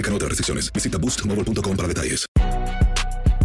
[0.00, 0.72] Aplican otras restricciones.
[0.72, 2.24] Visita boostmobile.com para detalles.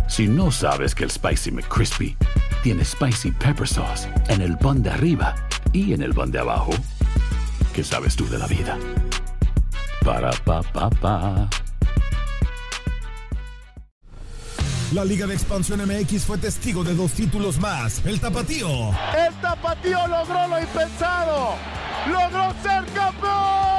[0.07, 2.15] Si no sabes que el Spicy McCrispy
[2.63, 5.35] tiene Spicy Pepper Sauce en el pan de arriba
[5.73, 6.71] y en el pan de abajo,
[7.73, 8.77] ¿qué sabes tú de la vida?
[10.05, 11.49] Para, pa, pa, pa.
[14.93, 18.01] La Liga de Expansión MX fue testigo de dos títulos más.
[18.05, 18.91] El Tapatío.
[19.17, 21.55] El Tapatío logró lo impensado.
[22.07, 23.74] Logró ser campeón.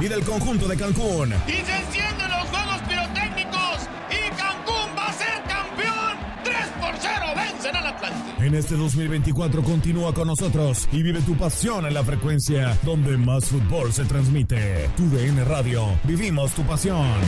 [0.00, 1.34] Y del conjunto de Cancún.
[1.46, 3.88] Y se encienden los juegos pirotécnicos.
[4.10, 6.16] Y Cancún va a ser campeón.
[6.44, 8.46] 3 por 0 vencen al Atlante.
[8.46, 13.46] En este 2024 continúa con nosotros y vive tu pasión en la frecuencia donde más
[13.46, 14.88] fútbol se transmite.
[14.96, 15.84] Tu DN Radio.
[16.04, 17.18] Vivimos tu pasión.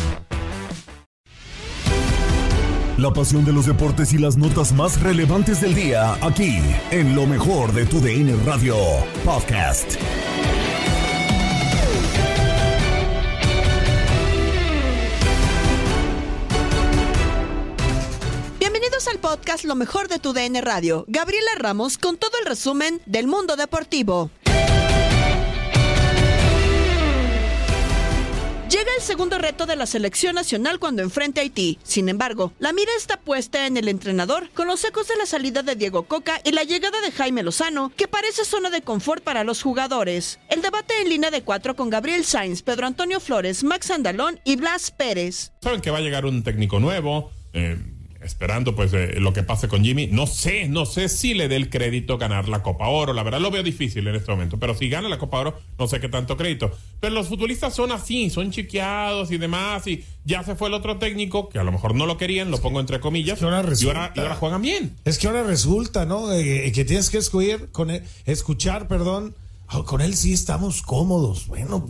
[2.98, 6.58] La pasión de los deportes y las notas más relevantes del día, aquí,
[6.91, 8.76] en lo mejor de tu DN Radio
[9.24, 9.96] Podcast.
[19.11, 21.05] Al podcast Lo mejor de tu DN Radio.
[21.08, 24.31] Gabriela Ramos con todo el resumen del mundo deportivo.
[28.70, 31.78] Llega el segundo reto de la selección nacional cuando enfrente a Haití.
[31.82, 35.62] Sin embargo, la mira está puesta en el entrenador con los ecos de la salida
[35.62, 39.43] de Diego Coca y la llegada de Jaime Lozano, que parece zona de confort para
[39.43, 40.38] los jugadores.
[40.49, 44.54] El debate en línea de cuatro con Gabriel Sainz, Pedro Antonio Flores, Max Andalón y
[44.54, 45.50] Blas Pérez.
[45.62, 47.32] Saben que va a llegar un técnico nuevo.
[47.53, 47.76] Eh,
[48.22, 50.06] esperando pues eh, lo que pase con Jimmy.
[50.08, 53.12] No sé, no sé si le dé el crédito ganar la Copa Oro.
[53.12, 54.58] La verdad lo veo difícil en este momento.
[54.58, 56.70] Pero si gana la Copa Oro, no sé qué tanto crédito.
[57.00, 59.86] Pero los futbolistas son así, son chiqueados y demás.
[59.86, 62.58] Y ya se fue el otro técnico, que a lo mejor no lo querían, lo
[62.60, 63.38] pongo entre comillas.
[63.38, 64.97] que ahora y, resulta- ahora, y ahora juegan bien.
[65.04, 66.32] Es que ahora resulta, ¿no?
[66.32, 69.34] Eh, que tienes que escuchar, con él, escuchar, perdón.
[69.72, 71.47] "Ah, Con él sí estamos cómodos.
[71.47, 71.88] Bueno,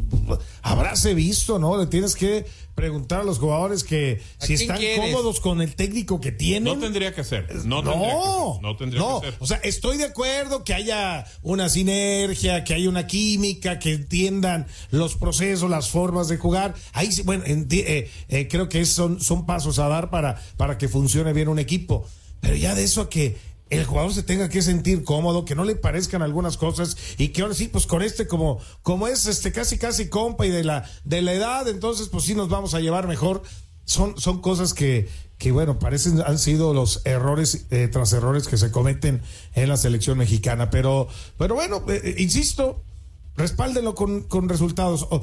[0.62, 1.78] habráse visto, ¿no?
[1.78, 5.00] Le tienes que preguntar a los jugadores que ¿A si están quieres?
[5.00, 6.64] cómodos con el técnico que tienen.
[6.74, 7.44] No tendría que ser.
[7.66, 8.62] No, tendría que No, ser.
[8.62, 9.20] No tendría no.
[9.20, 9.36] que ser.
[9.41, 14.66] O sea, estoy de acuerdo que haya una sinergia, que haya una química, que entiendan
[14.91, 16.74] los procesos, las formas de jugar.
[16.92, 20.88] Ahí sí, bueno, eh, eh, creo que son, son pasos a dar para, para que
[20.88, 22.06] funcione bien un equipo.
[22.41, 23.36] Pero ya de eso a que
[23.70, 27.42] el jugador se tenga que sentir cómodo, que no le parezcan algunas cosas y que
[27.42, 30.84] ahora sí, pues con este como, como es este casi casi compa y de la,
[31.04, 33.42] de la edad, entonces pues sí nos vamos a llevar mejor.
[33.84, 38.56] Son, son cosas que, que bueno, parecen han sido los errores eh, tras errores que
[38.56, 39.20] se cometen
[39.54, 40.70] en la selección mexicana.
[40.70, 42.84] Pero, pero bueno, eh, eh, insisto,
[43.36, 45.09] respáldenlo con, con resultados.
[45.10, 45.22] O-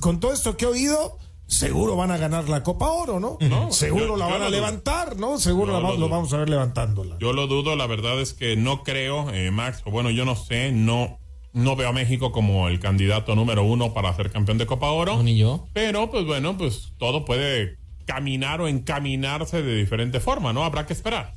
[0.00, 1.18] con todo esto que he oído,
[1.50, 3.36] seguro van a ganar la Copa Oro, ¿no?
[3.40, 5.38] No, seguro yo- la van a levantar, ¿no?
[5.38, 7.16] Seguro Yo la va- lo vamos a ver levantándola.
[7.20, 10.36] Yo lo dudo, la verdad es que no creo, eh, Max, o bueno, yo no
[10.36, 11.18] sé, no,
[11.52, 15.22] no veo a México como el candidato número uno para ser campeón de Copa Oro.
[15.22, 15.66] ni yo.
[15.72, 20.64] Pero, pues bueno, pues todo puede caminar o encaminarse de diferente forma, ¿no?
[20.64, 21.34] Habrá que esperar.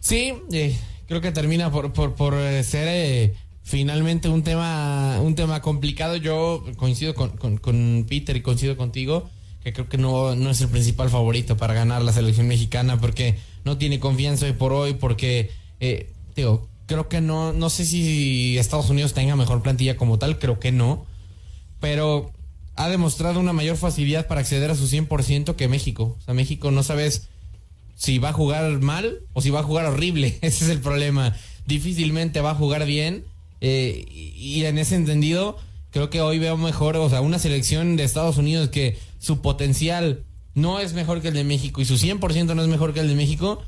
[0.00, 3.34] Sí, eh, creo que termina por, por, por eh, ser eh,
[3.66, 6.16] finalmente un tema, un tema complicado.
[6.16, 9.28] Yo coincido con, con- Peter y coincido contigo
[9.64, 13.36] que creo que no, no es el principal favorito para ganar la selección mexicana porque
[13.64, 15.50] no tiene confianza hoy por hoy, porque,
[15.80, 20.38] eh, digo, creo que no, no sé si Estados Unidos tenga mejor plantilla como tal,
[20.38, 21.04] creo que no,
[21.80, 22.30] pero
[22.76, 26.16] ha demostrado una mayor facilidad para acceder a su 100% que México.
[26.16, 27.26] O sea, México no sabes
[27.96, 30.38] si va a jugar mal o si va a jugar horrible.
[30.42, 31.34] Ese es el problema.
[31.66, 33.24] Difícilmente va a jugar bien.
[33.60, 35.58] Eh, y, en ese entendido,
[35.90, 40.24] creo que hoy veo mejor, o sea, una selección de Estados Unidos que su potencial
[40.54, 43.08] no es mejor que el de México y su 100% no es mejor que el
[43.08, 43.62] de México.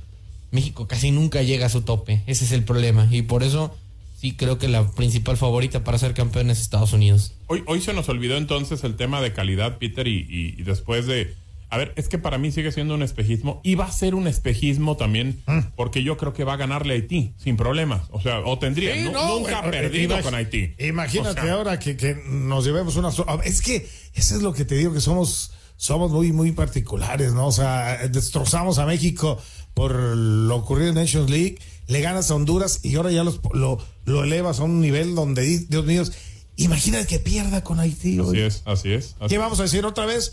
[0.50, 2.22] México casi nunca llega a su tope.
[2.26, 3.06] Ese es el problema.
[3.10, 3.74] Y por eso
[4.18, 7.34] sí creo que la principal favorita para ser campeón es Estados Unidos.
[7.46, 11.34] Hoy, hoy se nos olvidó entonces el tema de calidad, Peter, y después de...
[11.70, 14.26] A ver, es que para mí sigue siendo un espejismo y va a ser un
[14.26, 15.58] espejismo también Mm.
[15.76, 18.02] porque yo creo que va a ganarle a Haití sin problemas.
[18.10, 18.94] O sea, o tendría.
[18.94, 20.74] Sí, Nu- no, nunca ha eh, perdido imag- con Haití.
[20.78, 23.10] Imagínate O sea, ahora que, que nos llevemos una...
[23.12, 27.34] so- Es que eso es lo que te digo, que somos, somos muy, muy particulares,
[27.34, 27.46] ¿no?
[27.48, 29.38] O sea, destrozamos a México
[29.74, 33.78] por lo ocurrido en Nations League, le ganas a Honduras y ahora ya los, lo,
[34.06, 36.02] lo elevas a un nivel donde, Dios mío,
[36.56, 38.18] imagínate que pierda con Haití.
[38.18, 38.40] Así hoy.
[38.40, 39.14] es, así es.
[39.20, 40.32] así ¿Qué vamos a decir otra vez?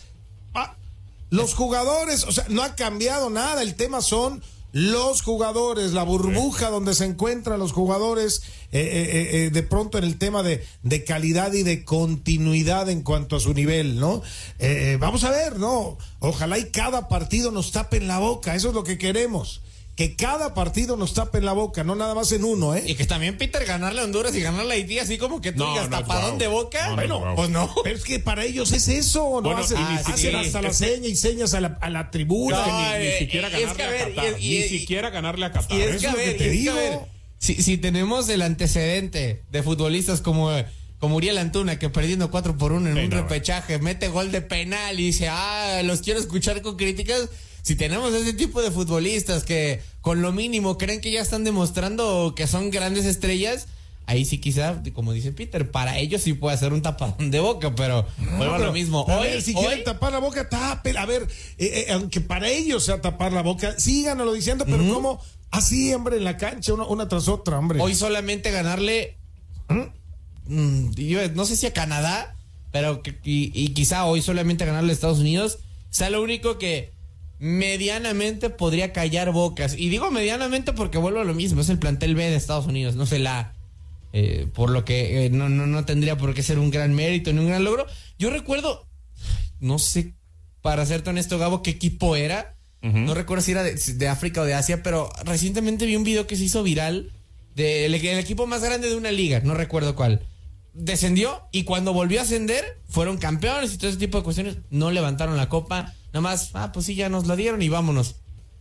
[1.29, 3.61] Los jugadores, o sea, no ha cambiado nada.
[3.61, 4.41] El tema son
[4.71, 8.41] los jugadores, la burbuja donde se encuentran los jugadores,
[8.73, 12.89] eh, eh, eh, eh, de pronto en el tema de, de calidad y de continuidad
[12.89, 14.21] en cuanto a su nivel, ¿no?
[14.59, 15.97] Eh, vamos a ver, ¿no?
[16.19, 19.61] Ojalá y cada partido nos tapen la boca, eso es lo que queremos.
[19.95, 22.83] Que cada partido nos tapen la boca, no nada más en uno, ¿eh?
[22.85, 25.59] Y que también, Peter, ganarle a Honduras y ganarle a Haití, así como que tú
[25.63, 26.37] No, digas no tapadón guau.
[26.37, 26.87] de boca.
[26.89, 27.35] No, bueno, guau.
[27.37, 27.73] pues no.
[27.81, 29.41] Pero es que para ellos es eso, ¿no?
[29.43, 32.97] Bueno, hacen ni hacen siquiera- hasta la seña y señas a la, a la tribuna.
[32.99, 34.39] Ni, ni siquiera y es ganarle que a ver, a Qatar.
[34.41, 35.77] y- y- ni siquiera ganarle a Qatar.
[35.77, 36.71] Y es que, es a lo que ver, te y es que, digo.
[36.73, 36.99] a ver,
[37.37, 40.51] si, si tenemos el antecedente de futbolistas como,
[40.99, 44.31] como Uriel Antuna, que perdiendo 4 por 1 en Sí, un no, repechaje, mete gol
[44.33, 47.29] de penal y dice, ah, los quiero escuchar con críticas.
[47.65, 52.33] Si tenemos ese tipo de futbolistas que con lo mínimo creen que ya están demostrando
[52.35, 53.65] que son grandes estrellas,
[54.05, 57.73] ahí sí quizá, como dice Peter, para ellos sí puede ser un tapadón de boca,
[57.73, 58.05] pero
[58.37, 59.03] vuelvo a lo mismo.
[59.09, 60.95] a Hoy, ver, si hoy- quieren tapar la boca, tapen.
[60.95, 61.23] A ver,
[61.57, 65.19] eh, eh, aunque para ellos sea tapar la boca, síganlo diciendo, pero ¿cómo?
[65.49, 67.81] Así, hombre, en la cancha, una, una tras otra, hombre.
[67.81, 69.17] Hoy solamente ganarle.
[70.47, 72.35] Mm, yo no sé si a Canadá,
[72.71, 75.57] pero y, y quizá hoy solamente ganarle a Estados Unidos
[75.89, 76.93] sea lo único que
[77.39, 79.75] medianamente podría callar bocas.
[79.77, 82.95] Y digo medianamente porque vuelvo a lo mismo, es el plantel B de Estados Unidos,
[82.95, 83.53] no sé la.
[84.13, 87.33] eh, por lo que eh, no, no, no tendría por qué ser un gran mérito
[87.33, 87.85] ni un gran logro.
[88.17, 88.87] Yo recuerdo,
[89.59, 90.13] no sé,
[90.61, 92.53] para serte honesto, Gabo, qué equipo era.
[92.81, 96.27] No recuerdo si era de, de África o de Asia, pero recientemente vi un video
[96.27, 97.11] que se hizo viral
[97.55, 100.21] del el equipo más grande de una liga, no recuerdo cuál.
[100.73, 104.57] Descendió y cuando volvió a ascender fueron campeones y todo ese tipo de cuestiones.
[104.69, 108.15] No levantaron la copa, nada más, ah, pues sí, ya nos la dieron y vámonos.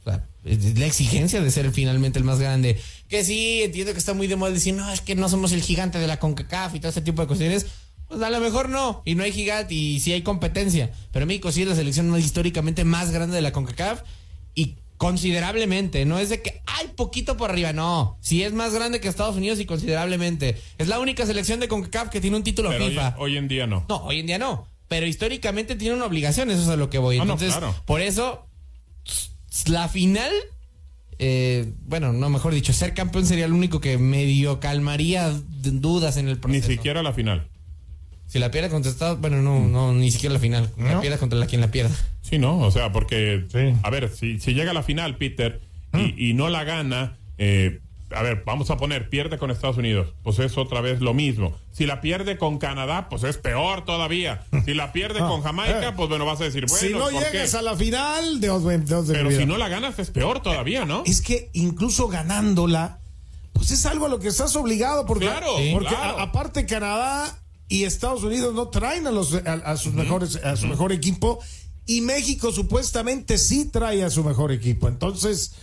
[0.05, 2.81] O sea, la exigencia de ser finalmente el más grande.
[3.09, 5.63] Que sí, entiendo que está muy de moda decir, no, es que no somos el
[5.63, 7.67] gigante de la CONCACAF y todo ese tipo de cuestiones.
[8.09, 10.91] Pues a lo mejor no, y no hay gigante y sí hay competencia.
[11.13, 14.03] Pero México sí es la selección más históricamente más grande de la CONCACAF
[14.57, 16.05] y considerablemente.
[16.07, 18.19] No es de que hay poquito por arriba, no.
[18.21, 20.61] Sí es más grande que Estados Unidos y considerablemente.
[20.77, 23.15] Es la única selección de CONCACAF que tiene un título Pero hoy, FIFA.
[23.19, 23.87] hoy en día no.
[23.89, 24.74] No, hoy en día no.
[24.89, 27.17] Pero históricamente tiene una obligación, eso es a lo que voy.
[27.19, 27.75] Ah, no, Entonces, claro.
[27.87, 28.47] por eso,
[29.67, 30.31] la final,
[31.19, 35.33] eh, bueno, no, mejor dicho, ser campeón sería lo único que medio calmaría
[35.63, 36.69] dudas en el Ni proceso.
[36.69, 37.49] siquiera la final.
[38.27, 40.71] Si la pierde contra Estados, bueno, no, no, ni siquiera la final.
[40.79, 41.01] La ¿No?
[41.01, 41.95] pierde contra la quien la pierda.
[42.23, 42.59] Sí, ¿no?
[42.59, 43.79] O sea, porque, Sí.
[43.83, 45.61] a ver, si, si llega a la final, Peter,
[45.93, 45.99] Mm.
[46.17, 47.81] y, y no la gana, eh,
[48.17, 51.57] a ver, vamos a poner, pierde con Estados Unidos, pues es otra vez lo mismo.
[51.73, 54.45] Si la pierde con Canadá, pues es peor todavía.
[54.65, 55.93] Si la pierde Ah, con Jamaica, eh.
[55.97, 57.57] pues bueno, vas a decir, bueno, si no ¿por llegas qué?
[57.57, 58.63] a la final, Dios,
[59.09, 61.03] Pero si no la ganas, es peor todavía, ¿no?
[61.07, 63.01] Es que incluso ganándola,
[63.53, 66.19] pues es algo a lo que estás obligado, porque, Claro, porque claro.
[66.19, 67.39] a- aparte Canadá
[67.69, 71.39] y Estados Unidos no traen a, los, a, a sus mejores, a su mejor equipo,
[71.87, 74.89] y México supuestamente sí trae a su mejor equipo.
[74.89, 75.55] Entonces,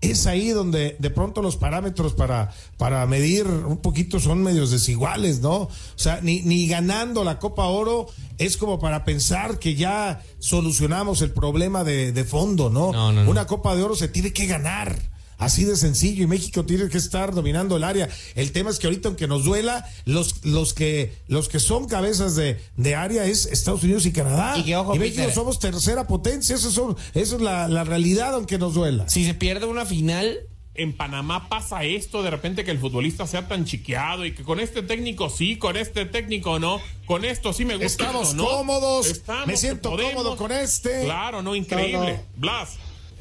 [0.00, 5.40] es ahí donde de pronto los parámetros para, para medir un poquito son medios desiguales,
[5.40, 5.62] ¿no?
[5.62, 8.06] O sea, ni, ni ganando la Copa Oro
[8.38, 12.92] es como para pensar que ya solucionamos el problema de, de fondo, ¿no?
[12.92, 13.30] No.
[13.30, 14.96] Una Copa de Oro se tiene que ganar.
[15.38, 18.08] Así de sencillo, y México tiene que estar dominando el área.
[18.34, 22.34] El tema es que ahorita, aunque nos duela, los, los que los que son cabezas
[22.34, 24.58] de, de área es Estados Unidos y Canadá.
[24.58, 25.32] Y que, ojo, México Peter.
[25.34, 29.08] somos tercera potencia, eso, son, eso es la, la realidad, aunque nos duela.
[29.08, 30.40] Si se pierde una final,
[30.74, 34.60] en Panamá pasa esto de repente que el futbolista sea tan chiqueado y que con
[34.60, 37.86] este técnico sí, con este técnico no, con esto sí me gusta.
[38.04, 38.48] Estamos esto no.
[38.48, 40.14] cómodos, Estamos, me siento podemos.
[40.14, 41.04] cómodo con este.
[41.04, 41.98] Claro, no, increíble.
[41.98, 42.22] No, no.
[42.36, 42.70] Blas.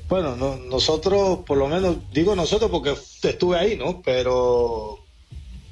[0.10, 4.02] Bueno, no, nosotros, por lo menos, digo nosotros porque estuve ahí, ¿no?
[4.02, 5.00] Pero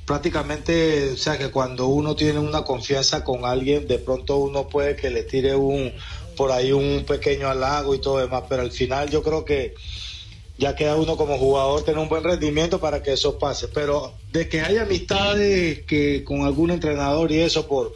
[0.06, 4.96] prácticamente, o sea, que cuando uno tiene una confianza con alguien, de pronto uno puede
[4.96, 5.94] que le tire un
[6.36, 9.74] por ahí un pequeño halago y todo demás, pero al final yo creo que
[10.58, 13.70] ya queda uno como jugador tener un buen rendimiento para que eso pase.
[13.70, 17.94] Pero de que haya amistades que con algún entrenador y eso por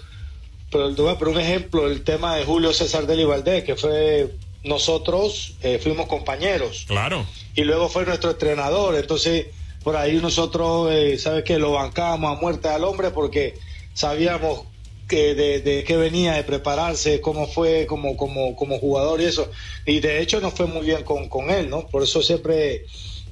[0.72, 5.80] pero poner un ejemplo, el tema de Julio César Deli Valdés, que fue nosotros eh,
[5.82, 7.25] fuimos compañeros Claro.
[7.56, 8.96] y luego fue nuestro entrenador.
[8.96, 9.48] Entonces,
[9.84, 13.56] por ahí nosotros, eh, ¿sabes que Lo bancábamos a muerte al hombre porque
[13.94, 14.63] sabíamos
[15.08, 19.50] que de, de qué venía, de prepararse, cómo fue como, como, como jugador y eso.
[19.86, 21.88] Y de hecho nos fue muy bien con, con él, ¿no?
[21.88, 22.86] Por eso siempre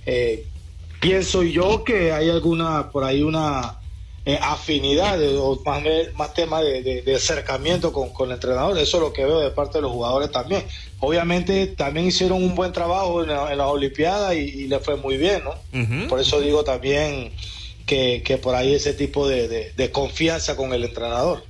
[0.05, 0.45] eh,
[0.99, 3.76] pienso yo que hay alguna, por ahí una
[4.27, 5.81] eh, afinidad o más,
[6.15, 8.77] más tema de, de, acercamiento con, con, el entrenador.
[8.77, 10.65] Eso es lo que veo de parte de los jugadores también.
[10.99, 14.97] Obviamente también hicieron un buen trabajo en, la, en las Olimpiadas y, y, le fue
[14.97, 15.51] muy bien, ¿no?
[15.51, 16.07] Uh -huh.
[16.09, 17.31] Por eso digo también
[17.85, 21.45] que, que, por ahí ese tipo de confianza con el entrenador.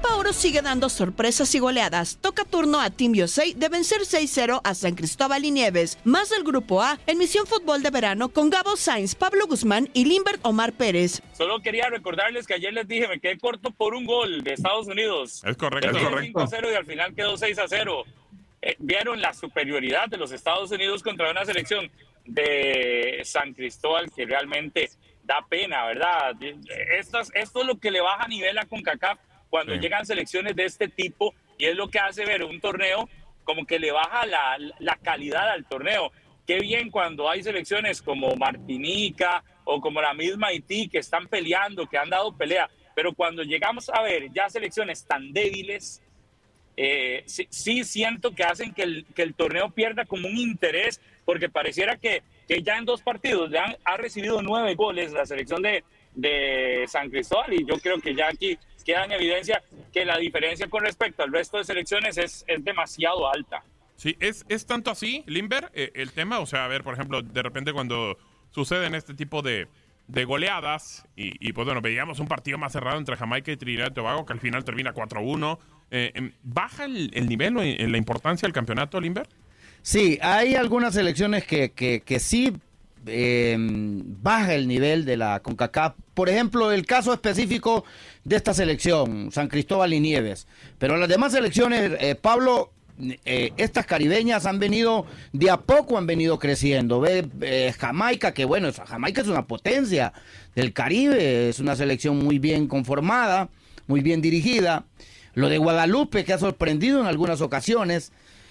[0.00, 2.18] Copa Oro sigue dando sorpresas y goleadas.
[2.20, 6.44] Toca turno a Team USA de vencer 6-0 a San Cristóbal y Nieves, más del
[6.44, 10.72] Grupo A en Misión Fútbol de Verano con Gabo Sainz, Pablo Guzmán y Limbert Omar
[10.72, 11.20] Pérez.
[11.32, 14.86] Solo quería recordarles que ayer les dije, me quedé corto por un gol de Estados
[14.86, 15.42] Unidos.
[15.44, 16.40] Es correcto, es correcto.
[16.46, 18.04] 5-0 y al final quedó 6-0.
[18.62, 21.90] Eh, vieron la superioridad de los Estados Unidos contra una selección
[22.24, 24.90] de San Cristóbal que realmente
[25.24, 26.36] da pena, ¿verdad?
[26.96, 29.18] Esto es lo que le baja a nivel a CONCACAF
[29.50, 29.80] cuando sí.
[29.80, 33.08] llegan selecciones de este tipo y es lo que hace ver un torneo
[33.44, 36.12] como que le baja la, la calidad al torneo.
[36.46, 41.86] Qué bien cuando hay selecciones como Martinica o como la misma Haití que están peleando,
[41.86, 46.02] que han dado pelea, pero cuando llegamos a ver ya selecciones tan débiles,
[46.76, 51.00] eh, sí, sí, siento que hacen que el, que el, torneo pierda como un interés,
[51.24, 55.26] porque pareciera que, que ya en dos partidos ya han, ha recibido nueve goles la
[55.26, 55.84] selección de,
[56.18, 60.68] de San Cristóbal y yo creo que ya aquí queda en evidencia que la diferencia
[60.68, 63.62] con respecto al resto de selecciones es, es demasiado alta.
[63.96, 67.22] Sí, es, es tanto así, Limber, eh, el tema, o sea, a ver, por ejemplo,
[67.22, 68.16] de repente cuando
[68.50, 69.68] suceden este tipo de,
[70.08, 73.90] de goleadas, y, y, pues bueno, veíamos un partido más cerrado entre Jamaica y Trinidad
[73.90, 75.58] y Tobago, que al final termina 4-1,
[75.90, 79.28] eh, ¿baja el, el nivel o la importancia del campeonato, Limber?
[79.82, 82.52] Sí, hay algunas selecciones que, que, que sí
[83.06, 85.94] eh, baja el nivel de la CONCACAF.
[86.18, 87.84] Por ejemplo, el caso específico
[88.24, 90.48] de esta selección, San Cristóbal y Nieves.
[90.76, 92.72] Pero las demás selecciones, eh, Pablo,
[93.24, 96.98] eh, estas caribeñas han venido, de a poco han venido creciendo.
[96.98, 100.12] Ve eh, Jamaica, que bueno, Jamaica es una potencia
[100.56, 103.48] del Caribe, es una selección muy bien conformada,
[103.86, 104.86] muy bien dirigida.
[105.34, 108.10] Lo de Guadalupe, que ha sorprendido en algunas ocasiones.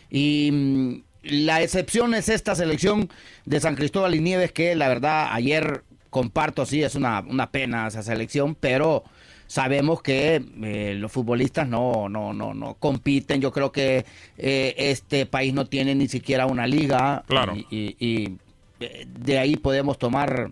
[0.09, 3.09] Y mm, la excepción es esta selección
[3.43, 5.83] de San Cristóbal y Nieves, que la verdad ayer
[6.17, 9.03] comparto, sí, es una, una pena esa selección, pero
[9.45, 13.39] sabemos que eh, los futbolistas no, no, no, no compiten.
[13.39, 14.03] Yo creo que
[14.35, 17.23] eh, este país no tiene ni siquiera una liga.
[17.27, 17.55] Claro.
[17.55, 18.37] Y, y, y
[18.79, 20.49] de ahí podemos tomar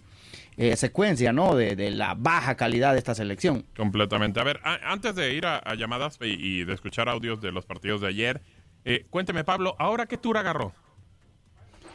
[0.56, 1.56] eh, secuencia, ¿no?
[1.56, 3.66] De, de, la baja calidad de esta selección.
[3.76, 4.40] Completamente.
[4.40, 7.52] A ver, a, antes de ir a, a llamadas y, y, de escuchar audios de
[7.52, 8.44] los partidos de ayer,
[8.84, 10.74] eh, cuénteme, Pablo, ¿ahora qué tour agarró?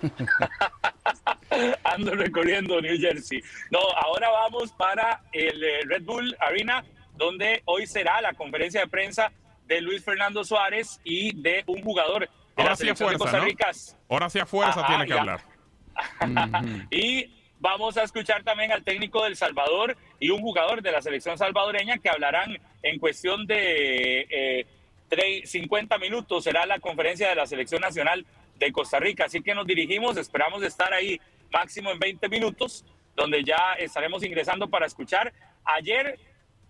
[1.84, 3.42] Ando recorriendo New Jersey.
[3.70, 6.84] No, ahora vamos para el eh, Red Bull Arena,
[7.16, 9.32] donde hoy será la conferencia de prensa
[9.66, 13.40] de Luis Fernando Suárez y de un jugador de ahora la selección fuerza, de Costa
[13.44, 13.70] Rica.
[13.72, 14.14] ¿no?
[14.14, 15.20] Ahora sí a fuerza Ajá, tiene que ya.
[15.20, 15.40] hablar.
[16.90, 21.38] y vamos a escuchar también al técnico del Salvador y un jugador de la selección
[21.38, 24.66] salvadoreña que hablarán en cuestión de eh,
[25.44, 26.44] 50 minutos.
[26.44, 28.24] Será la conferencia de la selección nacional
[28.58, 29.24] de Costa Rica.
[29.24, 31.20] Así que nos dirigimos, esperamos estar ahí
[31.52, 32.84] máximo en 20 minutos,
[33.16, 35.32] donde ya estaremos ingresando para escuchar.
[35.64, 36.18] Ayer,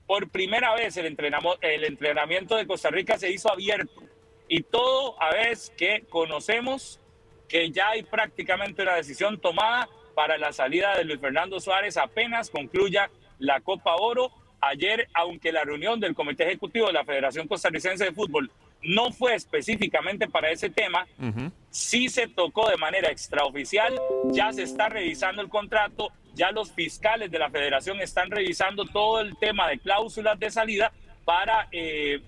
[0.06, 1.16] por primera vez, el,
[1.60, 4.02] el entrenamiento de Costa Rica se hizo abierto
[4.48, 7.00] y todo a vez que conocemos
[7.48, 12.50] que ya hay prácticamente una decisión tomada para la salida de Luis Fernando Suárez apenas
[12.50, 14.30] concluya la Copa Oro.
[14.60, 18.50] Ayer, aunque la reunión del Comité Ejecutivo de la Federación Costarricense de Fútbol
[18.82, 21.52] no fue específicamente para ese tema, uh -huh.
[21.70, 23.94] sí se tocó de manera extraoficial,
[24.32, 29.20] ya se está revisando el contrato, ya los fiscales de la federación están revisando todo
[29.20, 30.92] el tema de cláusulas de salida
[31.24, 32.22] para eh,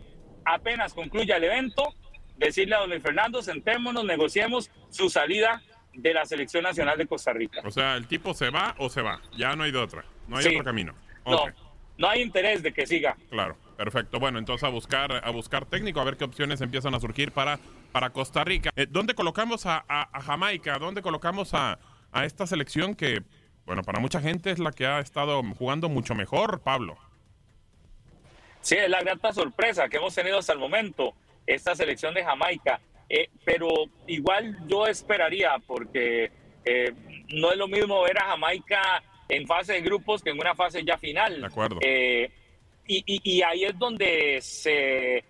[0.44, 1.94] apenas concluya el evento,
[2.37, 5.62] decirle a don Luis Fernando, sentémonos, negociemos su salida
[5.94, 7.61] de la selección nacional de Costa Rica.
[7.64, 10.37] O sea, el tipo se va o se va, ya no hay de otra, no
[10.37, 10.49] hay sí.
[10.50, 10.94] otro camino.
[11.25, 11.54] Okay.
[11.54, 13.16] No, no hay interés de que siga.
[13.30, 13.56] Claro.
[13.76, 14.21] Perfecto.
[14.21, 17.59] Bueno, entonces a buscar a buscar técnico, a ver qué opciones empiezan a surgir para,
[17.91, 18.71] para Costa Rica.
[18.76, 20.79] Eh, ¿Dónde colocamos a, a, a, Jamaica?
[20.79, 21.79] ¿Dónde colocamos a,
[22.12, 23.23] a esta selección que,
[23.67, 26.99] bueno, para mucha gente es la que ha estado jugando mucho mejor, Pablo?
[28.61, 31.14] Sí, es la grata sorpresa que hemos tenido hasta el momento,
[31.47, 32.81] esta selección de Jamaica.
[33.09, 33.69] Eh, pero
[34.07, 36.31] igual yo esperaría, porque
[36.64, 36.95] eh,
[37.35, 40.85] no es lo mismo ver a Jamaica en fase de grupos que en una fase
[40.85, 41.41] ya final.
[41.41, 41.79] De acuerdo.
[41.83, 42.31] Eh,
[42.87, 45.25] y, ahí es donde se,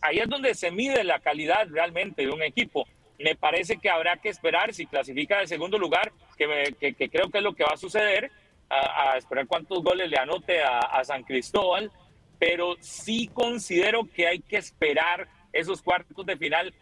[0.00, 2.86] ahí es donde se mide la calidad realmente de un equipo.
[3.18, 7.38] me parece que habrá que esperar si clasifica de segundo lugar, que, que, creo que
[7.38, 8.30] es lo que va a suceder,
[8.68, 11.90] a, esperar cuántos goles le anote a, a, San Cristóbal,
[12.38, 16.74] pero sí considero que hay que esperar esos cuartos de final,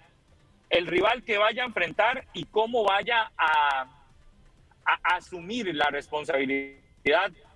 [0.70, 3.82] el rival que vaya a enfrentar y cómo vaya a,
[4.84, 6.80] a asumir la responsabilidad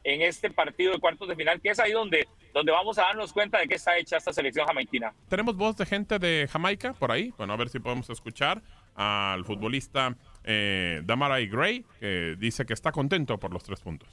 [0.04, 3.32] en este partido de cuartos de final, que es ahí donde, donde vamos a darnos
[3.32, 5.12] cuenta de qué está hecha esta selección jamaiquina.
[5.28, 8.62] Tenemos voz de gente de Jamaica por ahí, bueno, a ver si podemos escuchar
[8.94, 14.08] al futbolista eh, Damarai Gray, que dice que está contento por los tres puntos.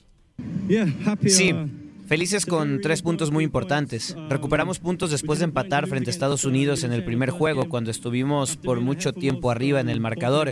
[1.28, 1.54] Sí,
[2.08, 4.16] felices con tres puntos muy importantes.
[4.28, 8.58] Recuperamos puntos después de empatar frente a Estados Unidos en el primer juego, cuando estuvimos
[8.58, 10.52] por mucho tiempo arriba en el marcador.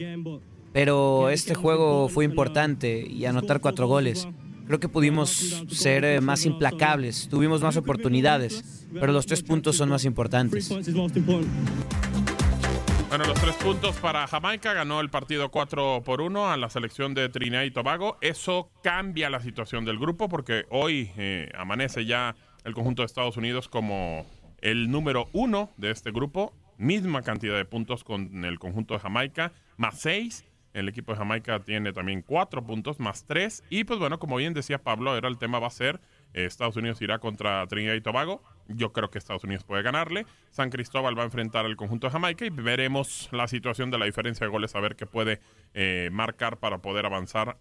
[0.74, 4.28] Pero este juego fue importante y anotar cuatro goles.
[4.70, 5.32] Creo que pudimos
[5.70, 10.70] ser eh, más implacables, tuvimos más oportunidades, pero los tres puntos son más importantes.
[13.10, 14.74] Bueno, los tres puntos para Jamaica.
[14.74, 18.20] Ganó el partido 4 por 1 a la selección de Trinidad y Tobago.
[18.22, 23.38] Eso cambia la situación del grupo porque hoy eh, amanece ya el conjunto de Estados
[23.38, 24.28] Unidos como
[24.62, 26.54] el número uno de este grupo.
[26.78, 30.46] Misma cantidad de puntos con el conjunto de Jamaica, más seis.
[30.74, 33.64] El equipo de Jamaica tiene también cuatro puntos más tres.
[33.70, 36.00] Y pues bueno, como bien decía Pablo, era el tema va a ser
[36.34, 38.44] eh, Estados Unidos irá contra Trinidad y Tobago.
[38.68, 40.26] Yo creo que Estados Unidos puede ganarle.
[40.52, 44.06] San Cristóbal va a enfrentar al conjunto de Jamaica y veremos la situación de la
[44.06, 45.40] diferencia de goles a ver qué puede
[45.74, 47.58] eh, marcar para poder avanzar.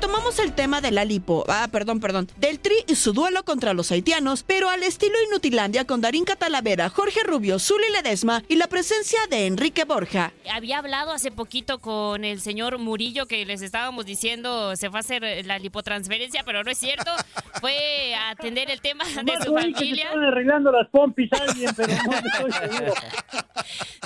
[0.00, 3.74] Retomamos el tema de la lipo, ah, perdón, perdón, del Tri y su duelo contra
[3.74, 8.68] los haitianos, pero al estilo Inutilandia con Darín Catalavera, Jorge Rubio, Zuli Ledesma y la
[8.68, 10.30] presencia de Enrique Borja.
[10.54, 15.00] Había hablado hace poquito con el señor Murillo que les estábamos diciendo se va a
[15.00, 17.10] hacer la lipotransferencia, pero no es cierto.
[17.60, 20.04] Fue a atender el tema de su familia.
[20.04, 22.94] están arreglando las pompis alguien, pero no estoy seguro.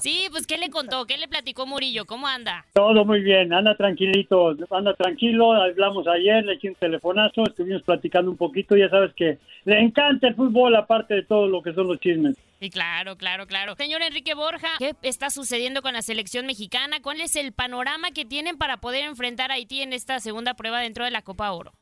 [0.02, 1.06] Sí, pues ¿qué le contó?
[1.06, 2.06] ¿Qué le platicó Murillo?
[2.06, 2.64] ¿Cómo anda?
[2.72, 5.52] Todo muy bien, anda tranquilito, anda tranquilo,
[5.82, 10.28] hablamos ayer, le eché un telefonazo, estuvimos platicando un poquito, ya sabes que le encanta
[10.28, 12.36] el fútbol aparte de todo lo que son los chismes.
[12.60, 13.74] Sí, claro, claro, claro.
[13.74, 16.98] Señor Enrique Borja, ¿qué está sucediendo con la selección mexicana?
[17.02, 20.80] ¿Cuál es el panorama que tienen para poder enfrentar a Haití en esta segunda prueba
[20.80, 21.72] dentro de la Copa Oro?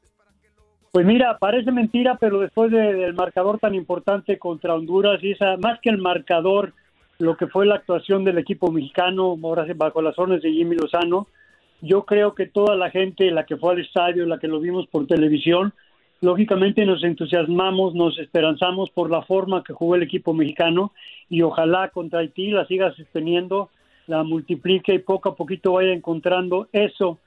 [0.93, 5.79] Pues mira, parece mentira, pero después del marcador tan importante contra Honduras, y esa, más
[5.81, 6.73] que el marcador,
[7.19, 11.29] lo que fue la actuación del equipo mexicano, ahora bajo las órdenes de Jimmy Lozano,
[11.83, 14.87] yo creo que toda la gente, la que fue al estadio, la que lo vimos
[14.89, 15.73] por televisión,
[16.21, 20.93] lógicamente nos entusiasmamos, nos esperanzamos por la forma que jugó el equipo mexicano
[21.29, 23.71] y ojalá contra Haití la siga sosteniendo,
[24.07, 27.19] la multiplique y poco a poquito vaya encontrando eso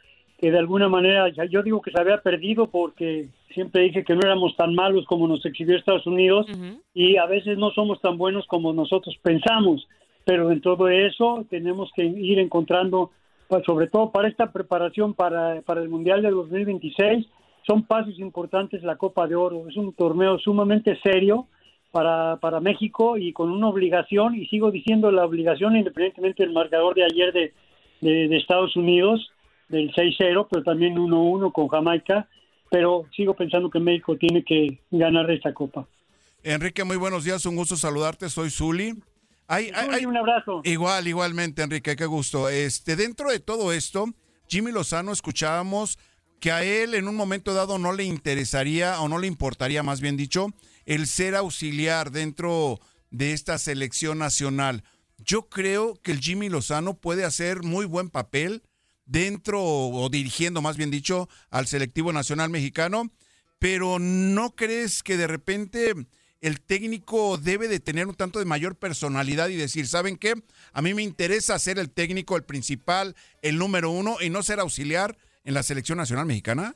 [0.44, 4.20] que de alguna manera, yo digo que se había perdido porque siempre dije que no
[4.26, 6.48] éramos tan malos como nos exhibió Estados Unidos
[6.94, 9.88] y a veces no somos tan buenos como nosotros pensamos,
[10.26, 13.12] pero en todo eso tenemos que ir encontrando
[13.48, 17.28] pues, sobre todo para esta preparación para, para el Mundial de 2026,
[17.66, 19.68] son pasos importantes la Copa de Oro.
[19.70, 21.48] Es un torneo sumamente serio
[21.92, 26.96] para, para México y con una obligación, y sigo diciendo la obligación independientemente del marcador
[26.96, 27.54] de ayer de,
[28.02, 29.30] de, Estados Unidos,
[29.70, 32.28] del 6-0, pero también 1-1 con Jamaica,
[32.70, 35.88] pero sigo pensando que México tiene que ganar esta Copa.
[36.44, 38.96] Enrique, muy buenos días, un gusto saludarte, soy Zuli.
[39.48, 39.72] Hay,
[40.06, 40.62] un abrazo.
[40.64, 42.50] Igual, igualmente, Enrique, qué gusto.
[42.50, 44.06] Este, dentro de todo esto,
[44.48, 46.00] Jimmy Lozano escuchábamos
[46.40, 50.02] que a él en un momento dado no le interesaría o no le importaría, más
[50.02, 50.48] bien dicho,
[50.86, 52.80] el ser auxiliar dentro
[53.12, 54.84] de esta selección nacional.
[55.18, 58.64] Yo creo que el Jimmy Lozano puede hacer muy buen papel
[59.06, 63.12] dentro o dirigiendo, más bien dicho, al selectivo nacional mexicano,
[63.60, 65.94] pero ¿no crees que de repente
[66.44, 70.34] el técnico debe de tener un tanto de mayor personalidad y decir, ¿saben qué?
[70.74, 74.60] A mí me interesa ser el técnico, el principal, el número uno y no ser
[74.60, 76.74] auxiliar en la selección nacional mexicana?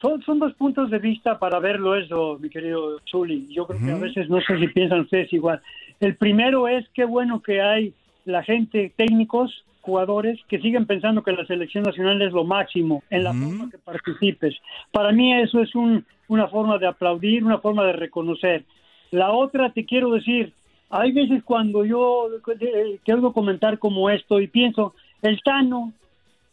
[0.00, 3.46] Son, son dos puntos de vista para verlo eso, mi querido Zuli.
[3.54, 5.62] Yo creo que a veces no sé si piensan ustedes igual.
[6.00, 11.32] El primero es qué bueno que hay la gente, técnicos, jugadores que siguen pensando que
[11.32, 14.56] la selección nacional es lo máximo en la forma que participes.
[14.90, 18.64] Para mí eso es un, una forma de aplaudir, una forma de reconocer.
[19.10, 20.52] La otra, te quiero decir,
[20.88, 22.28] hay veces cuando yo
[22.60, 25.92] eh, quiero comentar como esto y pienso, el Tano,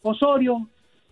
[0.02, 0.68] Osorio,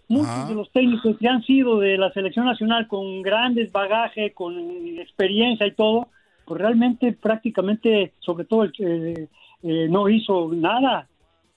[0.09, 4.57] muchos de los técnicos que han sido de la selección nacional con grandes bagaje, con
[4.99, 6.07] experiencia y todo,
[6.45, 9.27] pues realmente prácticamente, sobre todo, eh,
[9.63, 11.07] eh, no hizo nada.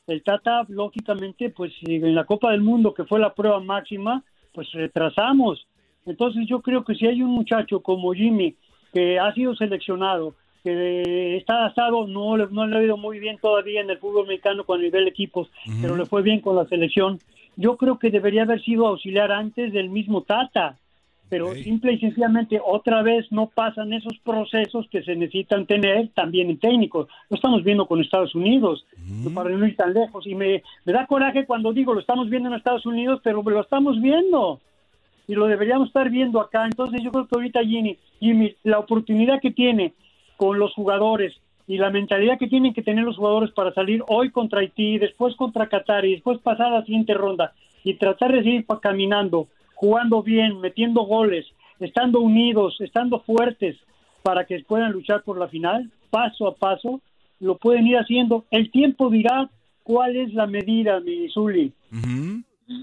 [0.06, 4.70] El Tata, lógicamente, pues en la Copa del Mundo, que fue la prueba máxima, pues
[4.72, 5.66] retrasamos.
[6.10, 8.54] Entonces yo creo que si hay un muchacho como Jimmy
[8.92, 13.38] que ha sido seleccionado, que está asado, no, le- no le ha ido muy bien
[13.38, 15.48] todavía en el fútbol mexicano con nivel equipos,
[15.80, 17.18] pero le fue bien con la selección.
[17.56, 20.76] Yo creo que debería haber sido auxiliar antes del mismo Tata,
[21.30, 26.50] pero simple y sencillamente otra vez no pasan esos procesos que se necesitan tener también
[26.50, 27.06] en técnicos.
[27.28, 28.84] Lo estamos viendo con Estados Unidos,
[29.34, 30.26] para no ir tan lejos.
[30.26, 33.60] Y me, me da coraje cuando digo lo estamos viendo en Estados Unidos, pero lo
[33.60, 34.60] estamos viendo
[35.30, 36.64] y lo deberíamos estar viendo acá.
[36.64, 39.94] Entonces yo creo que ahorita Jimmy, Jimmy, la oportunidad que tiene
[40.36, 41.32] con los jugadores
[41.68, 45.36] y la mentalidad que tienen que tener los jugadores para salir hoy contra Haití, después
[45.36, 47.52] contra Qatar y después pasar a la siguiente ronda
[47.84, 51.46] y tratar de seguir caminando, jugando bien, metiendo goles,
[51.78, 53.76] estando unidos, estando fuertes
[54.24, 57.00] para que puedan luchar por la final, paso a paso,
[57.38, 58.46] lo pueden ir haciendo.
[58.50, 59.48] El tiempo dirá
[59.84, 61.72] cuál es la medida, mi Zuli.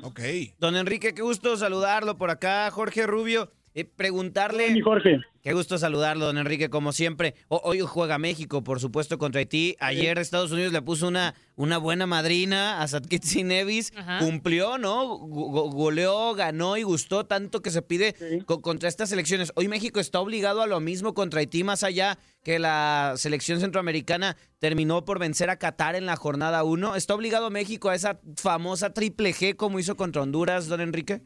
[0.04, 0.20] Ok.
[0.60, 3.52] Don Enrique, qué gusto saludarlo por acá, Jorge Rubio.
[3.80, 4.72] Eh, preguntarle.
[4.72, 5.20] Mi Jorge.
[5.44, 7.36] Qué gusto saludarlo, don Enrique, como siempre.
[7.48, 9.76] O- hoy juega México, por supuesto, contra Haití.
[9.80, 13.94] Ayer Estados Unidos le puso una, una buena madrina a Satkitsi Nevis.
[13.96, 14.18] Ajá.
[14.18, 15.06] Cumplió, ¿no?
[15.20, 18.16] Go- go- goleó, ganó y gustó tanto que se pide
[18.48, 19.52] co- contra estas selecciones.
[19.56, 24.38] Hoy México está obligado a lo mismo contra Haití, más allá que la selección centroamericana
[24.58, 26.96] terminó por vencer a Qatar en la jornada 1.
[26.96, 31.22] ¿Está obligado México a esa famosa triple G como hizo contra Honduras, don Enrique?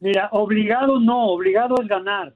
[0.00, 2.32] Mira, obligado no, obligado es ganar.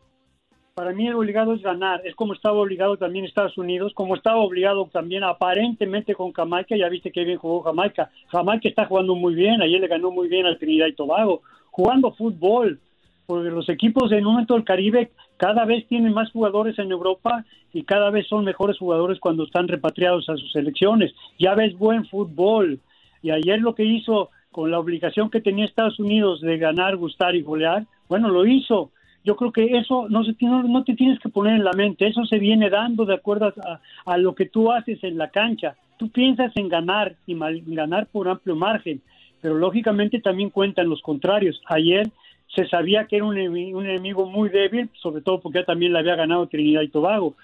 [0.75, 2.01] Para mí el obligado es ganar.
[2.05, 6.77] Es como estaba obligado también Estados Unidos, como estaba obligado también aparentemente con Jamaica.
[6.77, 8.11] Ya viste que bien jugó Jamaica.
[8.29, 9.61] Jamaica está jugando muy bien.
[9.61, 11.43] Ayer le ganó muy bien al Trinidad y Tobago.
[11.71, 12.81] Jugando fútbol.
[13.27, 17.45] Porque los equipos en un momento del Caribe cada vez tienen más jugadores en Europa
[17.73, 21.13] y cada vez son mejores jugadores cuando están repatriados a sus selecciones.
[21.39, 22.81] Ya ves buen fútbol.
[23.23, 27.35] Y ayer lo que hizo con la obligación que tenía Estados Unidos de ganar, gustar
[27.35, 28.91] y golear, bueno, lo hizo.
[29.25, 32.07] Yo creo que eso no, se, no, no te tienes que poner en la mente,
[32.07, 35.75] eso se viene dando de acuerdo a, a lo que tú haces en la cancha.
[35.97, 39.01] Tú piensas en ganar y mal- ganar por amplio margen,
[39.41, 41.61] pero lógicamente también cuentan los contrarios.
[41.67, 42.11] Ayer
[42.55, 46.01] se sabía que era un, un enemigo muy débil, sobre todo porque ya también le
[46.01, 47.35] había ganado Trinidad y Tobago.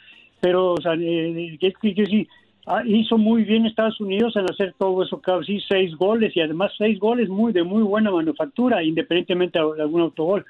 [0.40, 2.28] Pero, o sea, eh, que, que- que sí,
[2.68, 6.72] ah, hizo muy bien Estados Unidos en hacer todo eso, casi seis goles y además
[6.78, 10.44] seis goles muy de muy buena manufactura, independientemente de algún autogol.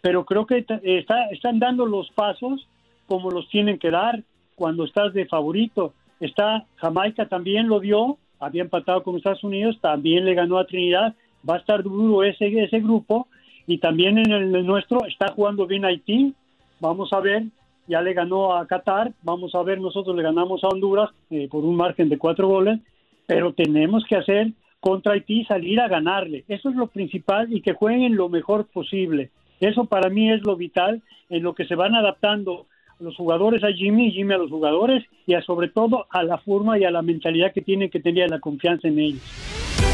[0.00, 2.66] Pero creo que está, están dando los pasos
[3.06, 4.22] como los tienen que dar
[4.54, 5.94] cuando estás de favorito.
[6.20, 11.14] Está Jamaica también lo dio, había empatado con Estados Unidos, también le ganó a Trinidad,
[11.48, 13.28] va a estar duro ese, ese grupo
[13.66, 16.34] y también en el nuestro está jugando bien Haití,
[16.80, 17.44] vamos a ver,
[17.86, 21.64] ya le ganó a Qatar, vamos a ver, nosotros le ganamos a Honduras eh, por
[21.64, 22.80] un margen de cuatro goles,
[23.26, 24.48] pero tenemos que hacer
[24.80, 29.30] contra Haití salir a ganarle, eso es lo principal y que jueguen lo mejor posible,
[29.60, 32.66] eso para mí es lo vital en lo que se van adaptando
[33.00, 36.78] los jugadores a Jimmy Jimmy a los jugadores y a, sobre todo a la forma
[36.78, 39.93] y a la mentalidad que tienen que tener la confianza en ellos.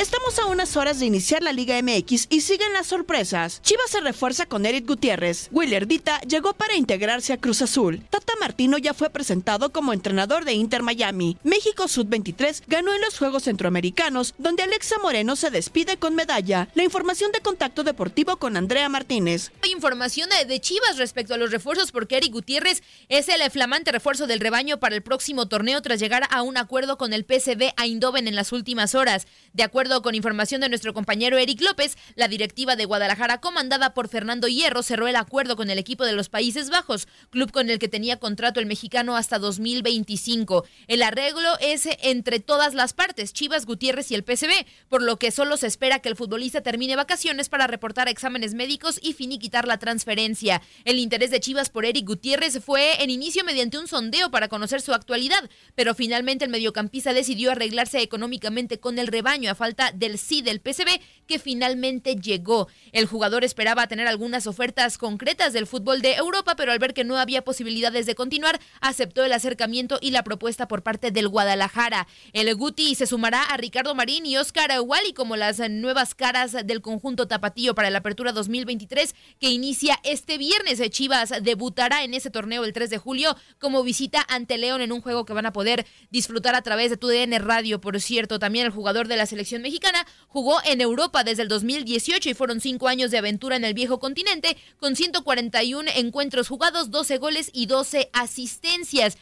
[0.00, 3.60] Estamos a unas horas de iniciar la Liga MX y siguen las sorpresas.
[3.60, 5.48] Chivas se refuerza con Eric Gutiérrez.
[5.52, 8.00] Willer Dita llegó para integrarse a Cruz Azul.
[8.08, 11.36] Tata Martino ya fue presentado como entrenador de Inter Miami.
[11.44, 16.68] México Sud-23 ganó en los Juegos Centroamericanos, donde Alexa Moreno se despide con medalla.
[16.74, 19.52] La información de contacto deportivo con Andrea Martínez.
[19.70, 24.26] Información de- de Chivas respecto a los refuerzos porque Eric Gutiérrez es el flamante refuerzo
[24.26, 28.28] del rebaño para el próximo torneo tras llegar a un acuerdo con el PSV Eindhoven
[28.28, 29.26] en las últimas horas.
[29.52, 34.08] De acuerdo con información de nuestro compañero Eric López, la directiva de Guadalajara, comandada por
[34.08, 37.80] Fernando Hierro, cerró el acuerdo con el equipo de los Países Bajos, club con el
[37.80, 40.64] que tenía contrato el mexicano hasta 2025.
[40.86, 45.32] El arreglo es entre todas las partes, Chivas, Gutiérrez y el PCB, por lo que
[45.32, 49.78] solo se espera que el futbolista termine vacaciones para reportar exámenes médicos y finiquitar la
[49.78, 50.62] transferencia.
[50.84, 54.80] El interés de Chivas por Eric Gutiérrez fue en inicio mediante un sondeo para conocer
[54.80, 60.18] su actualidad, pero finalmente el mediocampista decidió arreglarse económicamente con el rebaño a falta del
[60.18, 62.66] sí del PCB que finalmente llegó.
[62.90, 67.04] El jugador esperaba tener algunas ofertas concretas del fútbol de Europa, pero al ver que
[67.04, 72.08] no había posibilidades de continuar, aceptó el acercamiento y la propuesta por parte del Guadalajara.
[72.32, 76.80] El Guti se sumará a Ricardo Marín y Oscar Wally como las nuevas caras del
[76.80, 80.80] conjunto tapatío para la apertura 2023 que inicia este viernes.
[80.90, 85.00] Chivas debutará en ese torneo el 3 de julio como visita ante León en un
[85.00, 87.80] juego que van a poder disfrutar a través de tu DN Radio.
[87.80, 92.30] Por cierto, también el jugador de la selección mexicana jugó en Europa desde el 2018
[92.30, 97.18] y fueron cinco años de aventura en el viejo continente con 141 encuentros jugados, 12
[97.18, 99.16] goles y 12 asistencias.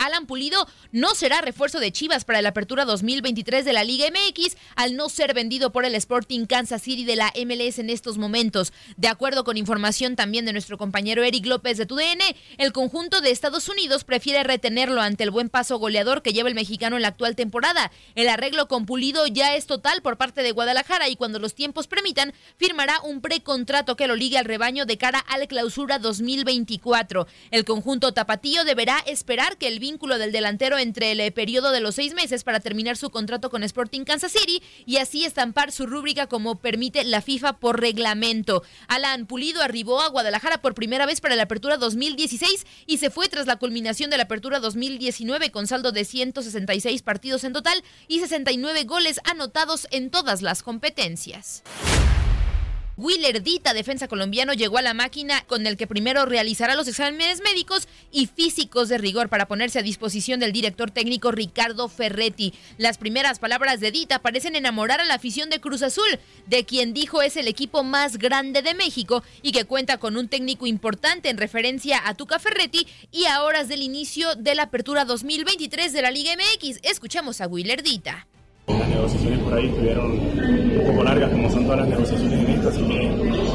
[0.00, 4.56] Alan Pulido no será refuerzo de Chivas para la apertura 2023 de la Liga MX
[4.74, 8.72] al no ser vendido por el Sporting Kansas City de la MLS en estos momentos.
[8.96, 12.20] De acuerdo con información también de nuestro compañero Eric López de TUDN,
[12.56, 16.54] el conjunto de Estados Unidos prefiere retenerlo ante el buen paso goleador que lleva el
[16.54, 17.92] mexicano en la actual temporada.
[18.14, 21.88] El arreglo con Pulido ya es total por parte de Guadalajara y cuando los tiempos
[21.88, 27.26] permitan, firmará un precontrato que lo ligue al rebaño de cara a la clausura 2024.
[27.50, 31.80] El conjunto tapatío deberá esperar que el vínculo del delantero entre el eh, periodo de
[31.80, 35.84] los seis meses para terminar su contrato con Sporting Kansas City y así estampar su
[35.84, 38.62] rúbrica como permite la FIFA por reglamento.
[38.86, 43.28] Alan Pulido arribó a Guadalajara por primera vez para la apertura 2016 y se fue
[43.28, 48.20] tras la culminación de la apertura 2019 con saldo de 166 partidos en total y
[48.20, 51.64] 69 goles anotados en todas las competencias.
[53.00, 57.40] Willer Dita, defensa colombiano, llegó a la máquina con el que primero realizará los exámenes
[57.42, 62.52] médicos y físicos de rigor para ponerse a disposición del director técnico Ricardo Ferretti.
[62.76, 66.92] Las primeras palabras de Dita parecen enamorar a la afición de Cruz Azul, de quien
[66.92, 71.30] dijo es el equipo más grande de México y que cuenta con un técnico importante
[71.30, 76.02] en referencia a Tuca Ferretti y a horas del inicio de la apertura 2023 de
[76.02, 76.80] la Liga MX.
[76.82, 78.26] Escuchamos a Willer Dita.
[78.78, 82.68] Las negociaciones por ahí estuvieron un poco largas, como son todas las negociaciones en esto,
[82.68, 83.08] así que,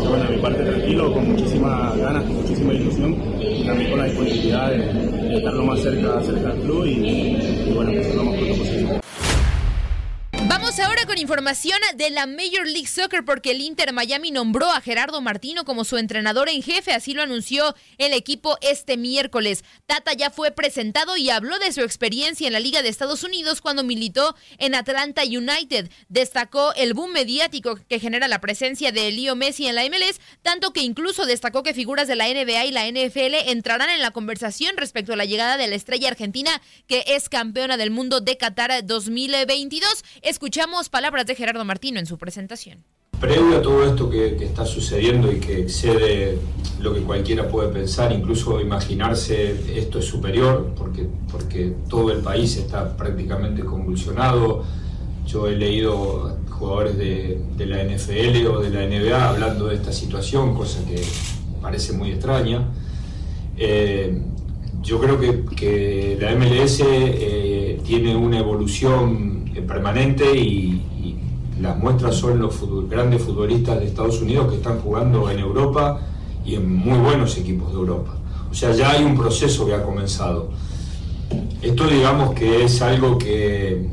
[0.07, 4.05] bueno, de mi parte tranquilo, con muchísimas ganas, con muchísima ilusión, y también con la
[4.05, 8.23] disponibilidad de, de estar lo más cerca, cerca del club y, y bueno, que lo
[8.23, 9.04] más pronto posible.
[10.47, 14.79] Vamos ahora con información de la Major League Soccer porque el Inter Miami nombró a
[14.79, 19.63] Gerardo Martino como su entrenador en jefe, así lo anunció el equipo este miércoles.
[19.87, 23.59] Tata ya fue presentado y habló de su experiencia en la Liga de Estados Unidos
[23.59, 25.89] cuando militó en Atlanta United.
[26.09, 30.73] Destacó el boom mediático que genera la presencia de Leo Messi en la MLS, tanto
[30.73, 34.77] que incluso destacó que figuras de la NBA y la NFL entrarán en la conversación
[34.77, 38.85] respecto a la llegada de la estrella argentina que es campeona del mundo de Qatar
[38.85, 40.03] 2022.
[40.35, 42.83] Escuchamos palabras de Gerardo Martino en su presentación.
[43.21, 46.37] Previo a todo esto que, que, está sucediendo y que excede
[46.81, 52.57] lo que cualquiera puede pensar, incluso imaginarse esto es superior, porque, porque todo el país
[52.57, 54.65] está prácticamente convulsionado.
[55.25, 59.93] Yo he leído jugadores de, de la NFL o de la NBA hablando de esta
[59.93, 61.01] situación, cosa que
[61.61, 62.61] parece muy extraña.
[63.55, 64.21] Eh,
[64.85, 70.81] yo creo que, que la MLS eh, tiene una evolución permanente y,
[71.59, 76.01] las muestras son los grandes futbolistas de Estados Unidos que están jugando en Europa
[76.45, 78.13] y en muy buenos equipos de Europa.
[78.51, 80.49] O sea, ya hay un proceso que ha comenzado.
[81.61, 83.87] Esto digamos que es algo que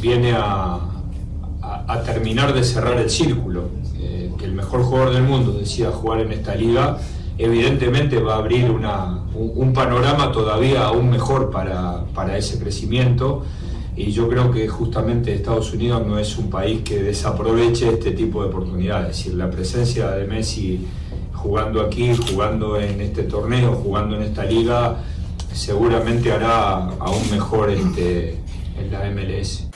[0.00, 0.78] viene a
[2.06, 3.64] terminar de cerrar el círculo.
[4.00, 6.98] Eh, que el mejor jugador del mundo decida jugar en esta liga
[7.38, 13.44] evidentemente va a abrir una, un, panorama todavía aún mejor para, para, ese crecimiento
[13.96, 18.42] y yo creo que justamente Estados Unidos no es un país que desaproveche este tipo
[18.42, 20.86] de oportunidades, es la presencia de Messi
[21.32, 24.96] jugando aquí, jugando en este torneo, jugando en esta liga,
[25.52, 28.36] seguramente hará aún mejor este,
[28.76, 29.67] en la MLS.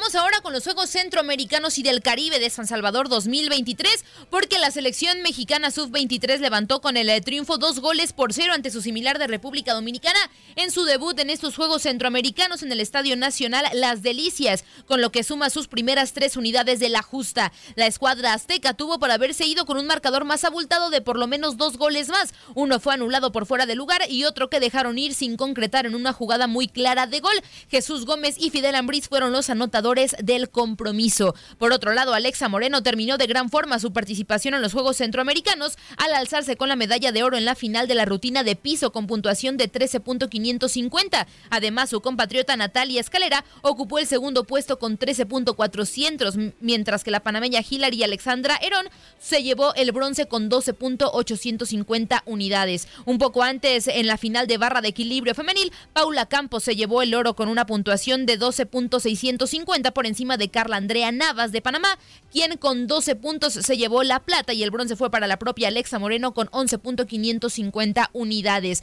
[0.00, 4.70] Vamos ahora con los Juegos Centroamericanos y del Caribe de San Salvador 2023, porque la
[4.70, 9.18] selección mexicana sub-23 levantó con el eh, triunfo dos goles por cero ante su similar
[9.18, 10.18] de República Dominicana
[10.56, 15.12] en su debut en estos Juegos Centroamericanos en el Estadio Nacional Las Delicias, con lo
[15.12, 17.52] que suma sus primeras tres unidades de la justa.
[17.74, 21.26] La escuadra azteca tuvo por haberse ido con un marcador más abultado de por lo
[21.26, 22.32] menos dos goles más.
[22.54, 25.94] Uno fue anulado por fuera de lugar y otro que dejaron ir sin concretar en
[25.94, 27.38] una jugada muy clara de gol.
[27.70, 31.34] Jesús Gómez y Fidel Ambriz fueron los anotadores del compromiso.
[31.58, 35.76] Por otro lado, Alexa Moreno terminó de gran forma su participación en los Juegos Centroamericanos
[35.96, 38.92] al alzarse con la medalla de oro en la final de la rutina de piso
[38.92, 41.26] con puntuación de 13.550.
[41.50, 47.62] Además, su compatriota Natalia Escalera ocupó el segundo puesto con 13.400, mientras que la panameña
[47.68, 48.86] Hilary Alexandra Herón
[49.18, 52.86] se llevó el bronce con 12.850 unidades.
[53.04, 57.02] Un poco antes, en la final de barra de equilibrio femenil, Paula Campos se llevó
[57.02, 61.98] el oro con una puntuación de 12.650 por encima de Carla Andrea Navas de Panamá,
[62.30, 65.68] quien con 12 puntos se llevó la plata y el bronce fue para la propia
[65.68, 68.82] Alexa Moreno con 11.550 unidades.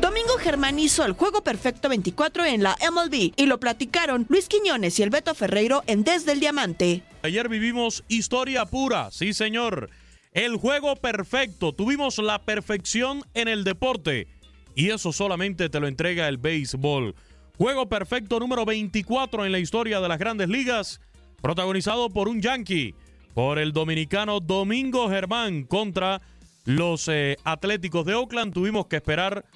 [0.00, 4.98] Domingo Germán hizo el juego perfecto 24 en la MLB y lo platicaron Luis Quiñones
[4.98, 7.02] y el Beto Ferreiro en Desde el Diamante.
[7.22, 9.90] Ayer vivimos historia pura, sí señor.
[10.32, 14.28] El juego perfecto, tuvimos la perfección en el deporte
[14.76, 17.16] y eso solamente te lo entrega el béisbol.
[17.56, 21.00] Juego perfecto número 24 en la historia de las grandes ligas,
[21.40, 22.94] protagonizado por un yankee,
[23.34, 26.20] por el dominicano Domingo Germán contra
[26.66, 28.52] los eh, Atléticos de Oakland.
[28.52, 29.46] Tuvimos que esperar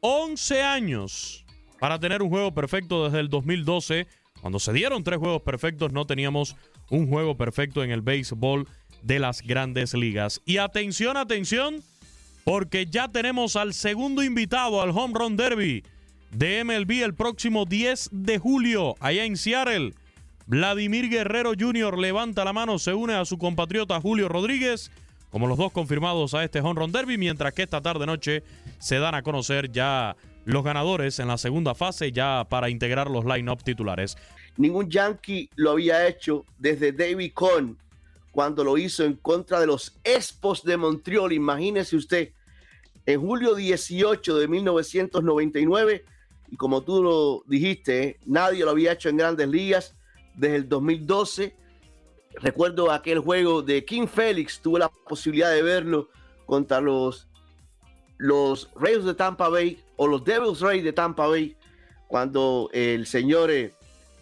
[0.00, 1.44] 11 años
[1.78, 4.06] para tener un juego perfecto desde el 2012.
[4.40, 6.56] Cuando se dieron tres juegos perfectos, no teníamos
[6.88, 8.66] un juego perfecto en el béisbol
[9.02, 10.40] de las grandes ligas.
[10.46, 11.82] Y atención, atención
[12.44, 15.84] porque ya tenemos al segundo invitado al Home Run Derby
[16.30, 19.94] de MLB el próximo 10 de julio, allá en Seattle.
[20.46, 21.98] Vladimir Guerrero Jr.
[21.98, 24.90] levanta la mano, se une a su compatriota Julio Rodríguez,
[25.30, 28.42] como los dos confirmados a este Home Run Derby, mientras que esta tarde noche
[28.78, 33.24] se dan a conocer ya los ganadores en la segunda fase, ya para integrar los
[33.24, 34.16] line-up titulares.
[34.56, 37.78] Ningún Yankee lo había hecho desde David Cohn
[38.32, 41.32] cuando lo hizo en contra de los Expos de Montreal.
[41.32, 42.32] Imagínese usted,
[43.06, 46.04] en julio 18 de 1999,
[46.50, 49.94] y como tú lo dijiste, nadie lo había hecho en grandes ligas
[50.34, 51.56] desde el 2012.
[52.34, 56.08] Recuerdo aquel juego de King Félix, tuve la posibilidad de verlo
[56.46, 57.28] contra los,
[58.18, 61.56] los de Tampa Bay o los Devils Rays de Tampa Bay,
[62.08, 63.72] cuando el señor eh,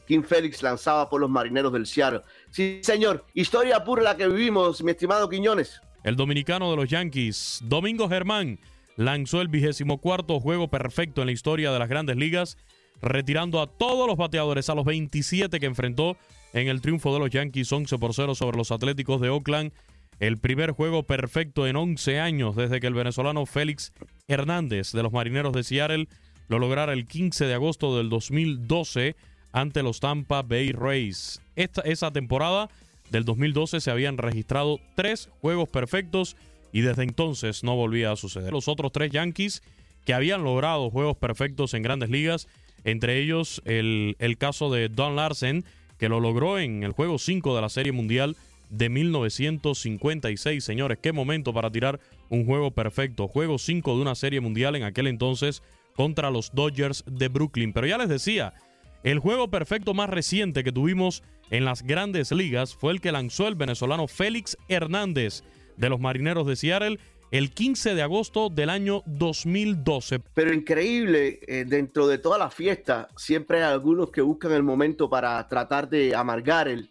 [0.06, 2.22] King Félix lanzaba por los marineros del Seattle.
[2.50, 5.80] Sí, señor, historia pura la que vivimos, mi estimado Quiñones.
[6.04, 8.58] El dominicano de los Yankees, Domingo Germán,
[8.96, 12.56] lanzó el vigésimo cuarto juego perfecto en la historia de las grandes ligas,
[13.00, 16.16] retirando a todos los bateadores a los 27 que enfrentó
[16.52, 19.72] en el triunfo de los Yankees 11 por 0 sobre los Atléticos de Oakland.
[20.18, 23.92] El primer juego perfecto en 11 años desde que el venezolano Félix
[24.26, 26.08] Hernández de los Marineros de Seattle
[26.48, 29.14] lo lograra el 15 de agosto del 2012
[29.60, 31.40] ante los Tampa Bay Rays.
[31.56, 32.70] Esta, esa temporada
[33.10, 36.36] del 2012 se habían registrado tres juegos perfectos
[36.72, 38.52] y desde entonces no volvía a suceder.
[38.52, 39.62] Los otros tres Yankees
[40.04, 42.46] que habían logrado juegos perfectos en grandes ligas,
[42.84, 45.64] entre ellos el, el caso de Don Larsen,
[45.98, 48.36] que lo logró en el juego 5 de la Serie Mundial
[48.70, 50.62] de 1956.
[50.62, 53.26] Señores, qué momento para tirar un juego perfecto.
[53.26, 55.62] Juego 5 de una Serie Mundial en aquel entonces
[55.96, 57.72] contra los Dodgers de Brooklyn.
[57.72, 58.54] Pero ya les decía,
[59.02, 63.48] el juego perfecto más reciente que tuvimos en las grandes ligas fue el que lanzó
[63.48, 65.42] el venezolano Félix Hernández
[65.76, 66.98] de los Marineros de Seattle
[67.30, 70.20] el 15 de agosto del año 2012.
[70.34, 75.10] Pero increíble, eh, dentro de toda la fiesta, siempre hay algunos que buscan el momento
[75.10, 76.88] para tratar de amargar el,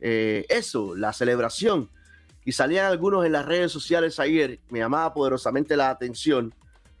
[0.00, 1.88] eh, eso, la celebración.
[2.44, 6.52] Y salían algunos en las redes sociales ayer, me llamaba poderosamente la atención,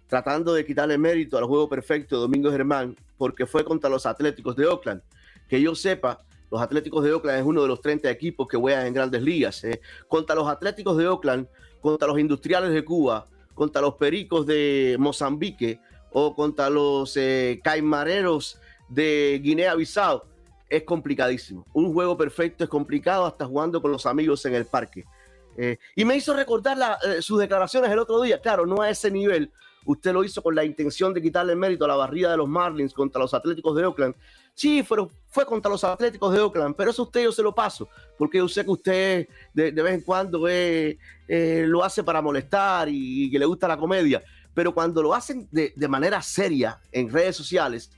[0.06, 4.56] tratando de quitarle mérito al juego perfecto de Domingo Germán, porque fue contra los Atléticos
[4.56, 5.02] de Oakland.
[5.48, 8.86] Que yo sepa, los Atléticos de Oakland es uno de los 30 equipos que juegan
[8.86, 9.62] en grandes ligas.
[9.64, 9.80] ¿eh?
[10.06, 11.48] Contra los Atléticos de Oakland,
[11.80, 15.80] contra los Industriales de Cuba, contra los Pericos de Mozambique
[16.12, 20.22] o contra los eh, Caimareros de Guinea-Bissau,
[20.70, 21.66] es complicadísimo.
[21.72, 25.04] Un juego perfecto es complicado hasta jugando con los amigos en el parque.
[25.56, 28.40] Eh, y me hizo recordar sus declaraciones el otro día.
[28.40, 29.50] Claro, no a ese nivel,
[29.88, 32.46] usted lo hizo con la intención de quitarle el mérito a la barrida de los
[32.46, 34.14] Marlins contra los Atléticos de Oakland.
[34.52, 37.88] Sí, fue, fue contra los Atléticos de Oakland, pero eso usted yo se lo paso,
[38.18, 42.88] porque yo sé que usted de, vez en cuando eh, eh, lo hace para molestar
[42.90, 44.22] y, que le gusta la comedia,
[44.52, 47.90] pero cuando lo hacen de, manera seria en redes sociales,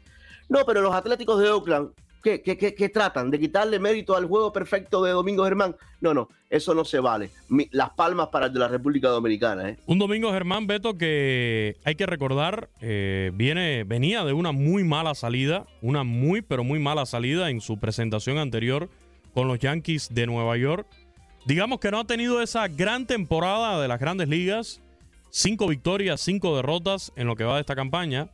[0.48, 1.90] No, pero los Atléticos de Oakland,
[2.22, 3.30] ¿qué, tratan?
[3.30, 5.76] ¿De quitarle mérito al juego perfecto de Domingo Germán?
[6.00, 7.30] No, no, eso no se vale.
[7.48, 9.76] Mi- las palmas para el de la República Dominicana, ¿eh?
[9.86, 15.14] Un domingo Germán Beto que hay que recordar eh, viene venía de una muy mala
[15.14, 18.88] salida, una muy pero muy mala salida en su presentación anterior
[19.34, 20.86] con los Yankees de Nueva York.
[21.46, 24.80] Digamos que no ha tenido esa gran temporada de las Grandes Ligas,
[25.30, 28.28] cinco victorias, cinco derrotas en lo que va de esta campaña.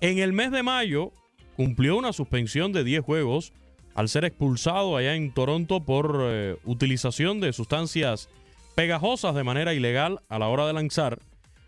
[0.00, 1.12] En el mes de mayo
[1.56, 3.52] cumplió una suspensión de 10 juegos
[3.94, 8.28] al ser expulsado allá en Toronto por eh, utilización de sustancias
[8.74, 11.18] pegajosas de manera ilegal a la hora de lanzar.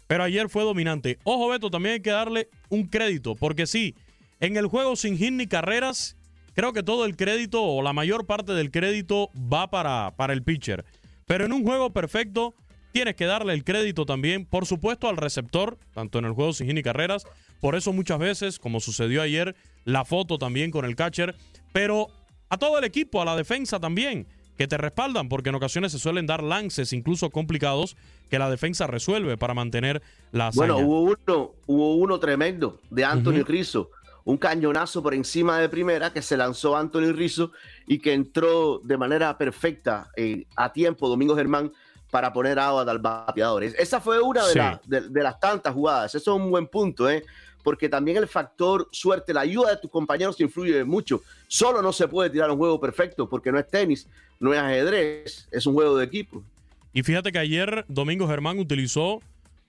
[0.06, 1.18] Pero ayer fue dominante.
[1.24, 3.94] Ojo, Beto, también hay que darle un crédito, porque sí,
[4.40, 6.16] en el juego sin hit ni carreras,
[6.54, 10.42] creo que todo el crédito o la mayor parte del crédito va para, para el
[10.42, 10.84] pitcher.
[11.26, 12.54] Pero en un juego perfecto,
[12.92, 16.66] tienes que darle el crédito también, por supuesto, al receptor, tanto en el juego sin
[16.66, 17.24] hit ni carreras.
[17.60, 21.34] Por eso muchas veces, como sucedió ayer, la foto también con el catcher.
[21.72, 22.08] Pero
[22.48, 24.26] a todo el equipo, a la defensa también,
[24.56, 27.96] que te respaldan, porque en ocasiones se suelen dar lances incluso complicados
[28.30, 30.72] que la defensa resuelve para mantener la hazaña.
[30.74, 33.90] Bueno, hubo uno, hubo uno tremendo de Anthony Rizzo.
[34.26, 37.50] Un cañonazo por encima de primera que se lanzó Anthony Rizzo
[37.86, 41.70] y que entró de manera perfecta eh, a tiempo Domingo Germán
[42.10, 43.64] para poner agua al bateador.
[43.64, 44.58] Es- Esa fue una de, Sí.
[44.58, 46.14] la- de- de las tantas jugadas.
[46.14, 47.22] Eso es un buen punto, ¿eh?
[47.64, 51.22] Porque también el factor suerte, la ayuda de tus compañeros influye mucho.
[51.48, 54.06] Solo no se puede tirar un juego perfecto porque no es tenis,
[54.38, 56.44] no es ajedrez, es un juego de equipo.
[56.92, 59.20] Y fíjate que ayer Domingo Germán utilizó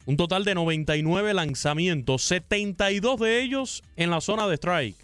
[0.06, 4.96] un total de 99 lanzamientos, 72 de ellos en la zona de strike.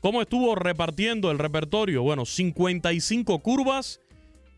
[0.00, 2.02] ¿Cómo estuvo repartiendo el repertorio?
[2.02, 4.00] Bueno, 55 curvas,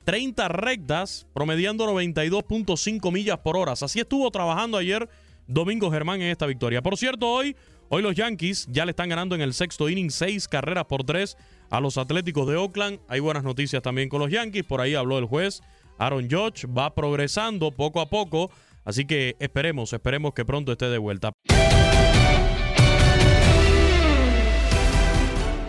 [0.05, 3.73] 30 rectas, promediando 92.5 millas por hora.
[3.73, 5.09] Así estuvo trabajando ayer
[5.47, 6.83] Domingo Germán en esta victoria.
[6.83, 7.57] Por cierto, hoy,
[7.91, 11.37] hoy los Yankees ya le están ganando en el sexto inning seis carreras por tres
[11.69, 13.01] a los Atléticos de Oakland.
[13.09, 14.65] Hay buenas noticias también con los Yankees.
[14.65, 15.61] Por ahí habló el juez.
[15.99, 18.51] Aaron Judge va progresando poco a poco.
[18.85, 21.33] Así que esperemos, esperemos que pronto esté de vuelta.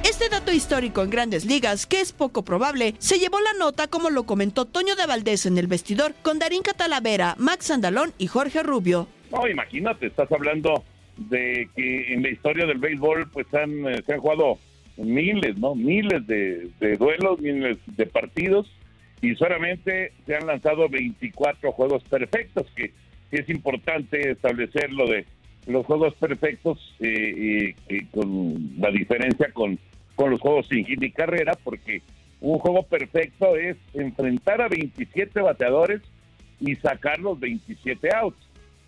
[0.03, 4.09] Este dato histórico en grandes ligas, que es poco probable, se llevó la nota como
[4.09, 8.61] lo comentó Toño de Valdés en el vestidor con Darín Catalavera, Max Andalón y Jorge
[8.63, 9.07] Rubio.
[9.31, 10.83] No, imagínate, estás hablando
[11.29, 14.57] de que en la historia del béisbol pues han, eh, se han jugado
[14.97, 15.75] miles, ¿no?
[15.75, 18.69] Miles de, de duelos, miles de partidos
[19.21, 22.87] y solamente se han lanzado 24 juegos perfectos, que
[23.29, 25.25] sí es importante establecer lo de
[25.67, 29.77] los juegos perfectos eh, y, y con la diferencia con,
[30.15, 32.01] con los juegos sin hit ni carrera, porque
[32.41, 36.01] un juego perfecto es enfrentar a 27 bateadores
[36.59, 38.37] y sacar los 27 outs.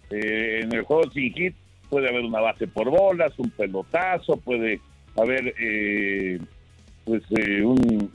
[0.10, 1.56] Eh, en el juego sin hit
[1.94, 4.80] puede haber una base por bolas, un pelotazo, puede
[5.16, 6.40] haber eh,
[7.06, 8.12] pues eh, un,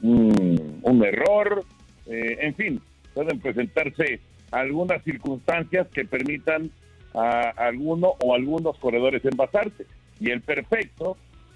[0.83, 1.63] un- error,
[2.07, 2.81] eh, en fin,
[3.13, 4.19] pueden presentarse
[4.51, 6.69] algunas circunstancias que permitan
[7.13, 9.85] a alguno o algunos corredores envasarse.
[10.19, 11.15] Y el perfecto,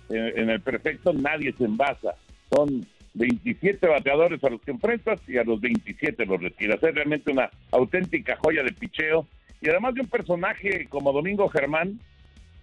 [0.10, 2.16] eh, en el perfecto nadie se envasa.
[2.56, 6.82] Son 27 bateadores a los que enfrentas y a los 27 los retiras.
[6.82, 9.28] Es realmente una auténtica joya de picheo.
[9.62, 12.00] Y además de un personaje como Domingo Germán,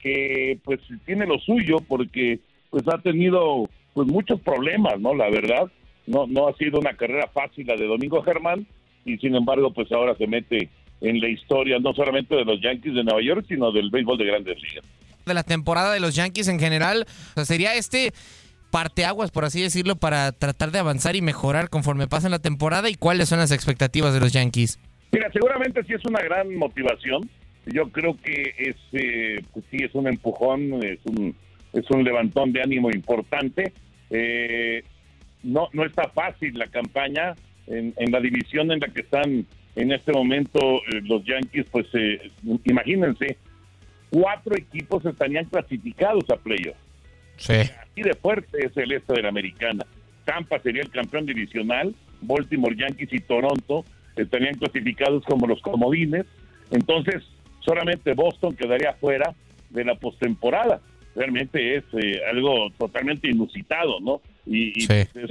[0.02, 2.40] que pues tiene lo suyo porque
[2.70, 5.14] pues ha tenido pues muchos problemas, ¿no?
[5.14, 5.70] La verdad,
[6.06, 8.66] no no ha sido una carrera fácil la de Domingo Germán
[9.04, 10.68] y sin embargo pues ahora se mete
[11.00, 14.24] en la historia no solamente de los Yankees de Nueva York, sino del béisbol de
[14.26, 14.84] Grandes Ligas.
[15.26, 17.06] de la temporada de los Yankees en general.
[17.30, 18.12] O sea, sería este
[18.70, 22.94] parteaguas, por así decirlo, para tratar de avanzar y mejorar conforme pasa la temporada y
[22.94, 24.78] cuáles son las expectativas de los Yankees.
[25.12, 27.28] Mira, seguramente sí es una gran motivación.
[27.66, 31.34] Yo creo que es, eh, pues sí es un empujón, es un,
[31.72, 33.72] es un levantón de ánimo importante.
[34.10, 34.82] Eh,
[35.42, 37.34] no, no está fácil la campaña
[37.66, 39.46] en, en la división en la que están
[39.76, 41.66] en este momento eh, los Yankees.
[41.70, 42.30] Pues eh,
[42.64, 43.36] imagínense,
[44.10, 46.76] cuatro equipos estarían clasificados a playoff.
[47.36, 47.54] Sí.
[47.54, 49.86] Así de fuerte es el este de la americana.
[50.24, 53.84] Tampa sería el campeón divisional, Baltimore, Yankees y Toronto
[54.16, 56.26] estarían clasificados como los comodines.
[56.70, 57.22] Entonces,
[57.60, 59.34] solamente Boston quedaría fuera
[59.70, 60.80] de la postemporada.
[61.14, 64.20] Realmente es eh, algo totalmente inusitado, ¿no?
[64.46, 65.30] Y, y, pues, es-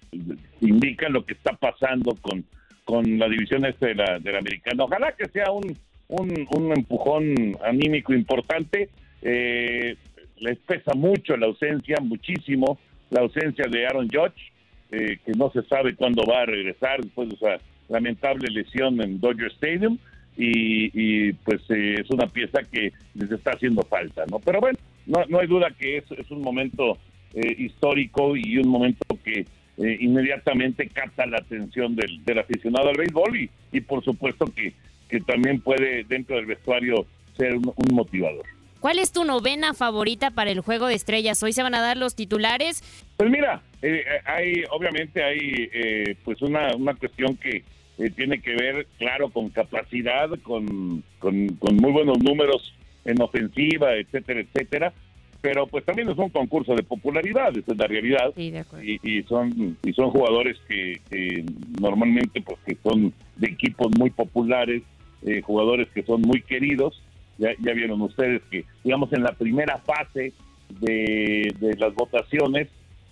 [0.62, 2.44] indica lo que está pasando con,
[2.84, 4.84] con la división este de la, de la americana.
[4.84, 5.78] Ojalá que sea un,
[6.10, 8.90] un, un empujón anímico importante.
[9.22, 9.96] Eh,
[10.38, 12.78] les pesa mucho la ausencia, muchísimo,
[13.10, 14.52] la ausencia de Aaron Judge,
[14.92, 17.58] eh, que no se sabe cuándo va a regresar después de esa
[17.90, 19.98] lamentable lesión en Dodger Stadium.
[20.42, 24.40] Y, y, pues eh, es una pieza que les está haciendo falta, ¿no?
[24.40, 26.98] Pero bueno, no, no hay duda que es, es un momento
[27.34, 32.96] eh, histórico y un momento que eh, inmediatamente capta la atención del, del aficionado al
[32.96, 34.72] béisbol y, y por supuesto que,
[35.10, 38.46] que también puede dentro del vestuario ser un, un motivador.
[38.80, 41.44] ¿Cuál es tu novena favorita para el juego de estrellas?
[41.44, 42.82] Hoy se van a dar los titulares.
[43.18, 47.66] Pues mira, eh, hay obviamente hay eh, pues una, una cuestión que
[48.00, 52.74] eh, tiene que ver, claro, con capacidad, con, con, con muy buenos números
[53.06, 54.94] en ofensiva, etcétera, etcétera.
[55.42, 58.34] Pero pues también es un concurso de popularidad, esa es la realidad.
[58.36, 58.84] Sí, de acuerdo.
[58.86, 61.46] Y, y son y son jugadores que, que
[61.80, 64.82] normalmente pues que son de equipos muy populares,
[65.22, 67.02] eh, jugadores que son muy queridos.
[67.38, 70.34] Ya, ya vieron ustedes que, digamos, en la primera fase
[70.82, 72.68] de, de las votaciones,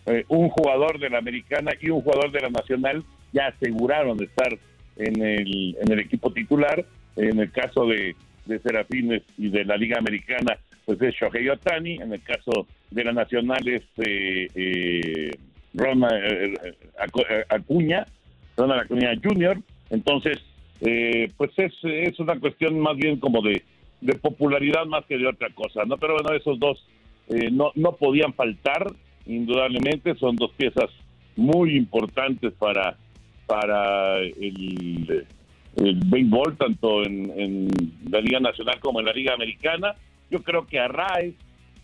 [0.05, 4.25] eh, un jugador de la americana y un jugador de la nacional ya aseguraron de
[4.25, 4.49] estar
[4.97, 6.85] en el, en el equipo titular.
[7.15, 11.95] En el caso de, de Serafines y de la Liga Americana, pues es Shohei Otani.
[11.95, 15.31] En el caso de la nacional es eh, eh,
[15.73, 16.73] Ronald eh, eh,
[17.29, 18.05] eh, Acuña,
[18.55, 19.57] Ronald Acuña Jr.
[19.89, 20.39] Entonces,
[21.37, 23.63] pues es, es una cuestión más bien como de,
[24.01, 25.97] de popularidad más que de otra cosa, ¿no?
[25.97, 26.85] Pero bueno, esos dos
[27.51, 28.85] no, no podían faltar,
[29.25, 30.89] indudablemente, son dos piezas
[31.35, 32.97] muy importantes para,
[33.47, 35.25] para el,
[35.77, 37.67] el béisbol, tanto en,
[38.09, 39.95] la Liga Nacional como en la Liga Americana.
[40.29, 41.33] Yo creo que Arraez,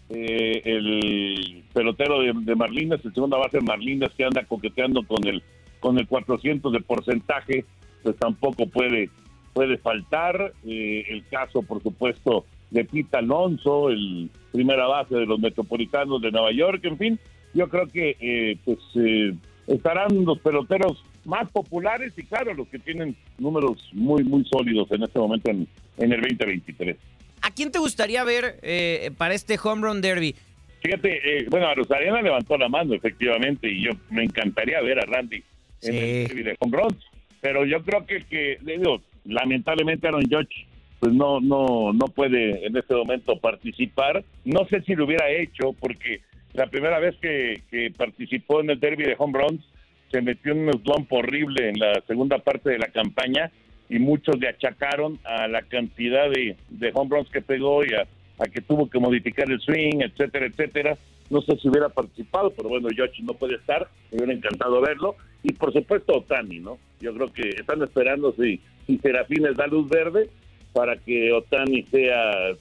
[0.09, 5.41] eh, el pelotero de, de el segunda base de Marlines que anda coqueteando con el
[5.79, 7.65] con el 400 de porcentaje,
[8.03, 9.09] pues tampoco puede
[9.53, 10.53] puede faltar.
[10.65, 16.31] Eh, el caso, por supuesto, de Pete Alonso, el primera base de los Metropolitanos de
[16.31, 17.19] Nueva York, en fin,
[17.53, 19.33] yo creo que eh, pues eh,
[19.67, 25.03] estarán los peloteros más populares y claro, los que tienen números muy, muy sólidos en
[25.03, 25.67] este momento en,
[25.97, 26.97] en el 2023.
[27.41, 30.35] ¿A quién te gustaría ver eh, para este home run derby?
[30.81, 35.05] Fíjate, eh, bueno, a Rosariana levantó la mano, efectivamente, y yo me encantaría ver a
[35.05, 35.43] Randy
[35.81, 37.05] en el derby de home runs,
[37.41, 40.67] pero yo creo que, que digo, lamentablemente Aaron Judge
[41.03, 44.23] pues no, no, no puede en este momento participar.
[44.45, 46.21] No sé si lo hubiera hecho, porque
[46.53, 49.65] la primera vez que, que participó en el derby de home runs
[50.13, 53.51] se metió en un slump horrible en la segunda parte de la campaña
[53.89, 56.55] y muchos le achacaron a la cantidad de,
[56.93, 58.05] home runs que pegó y a,
[58.45, 60.97] que tuvo que modificar el swing, etcétera, etcétera.
[61.31, 65.15] No sé si hubiera participado, pero bueno, Josh no puede estar, me hubiera encantado verlo.
[65.41, 66.77] Y por supuesto Otani, ¿no?
[67.01, 70.29] Yo creo que están esperando si, si Serafines da luz verde
[70.73, 72.51] para que Otani sea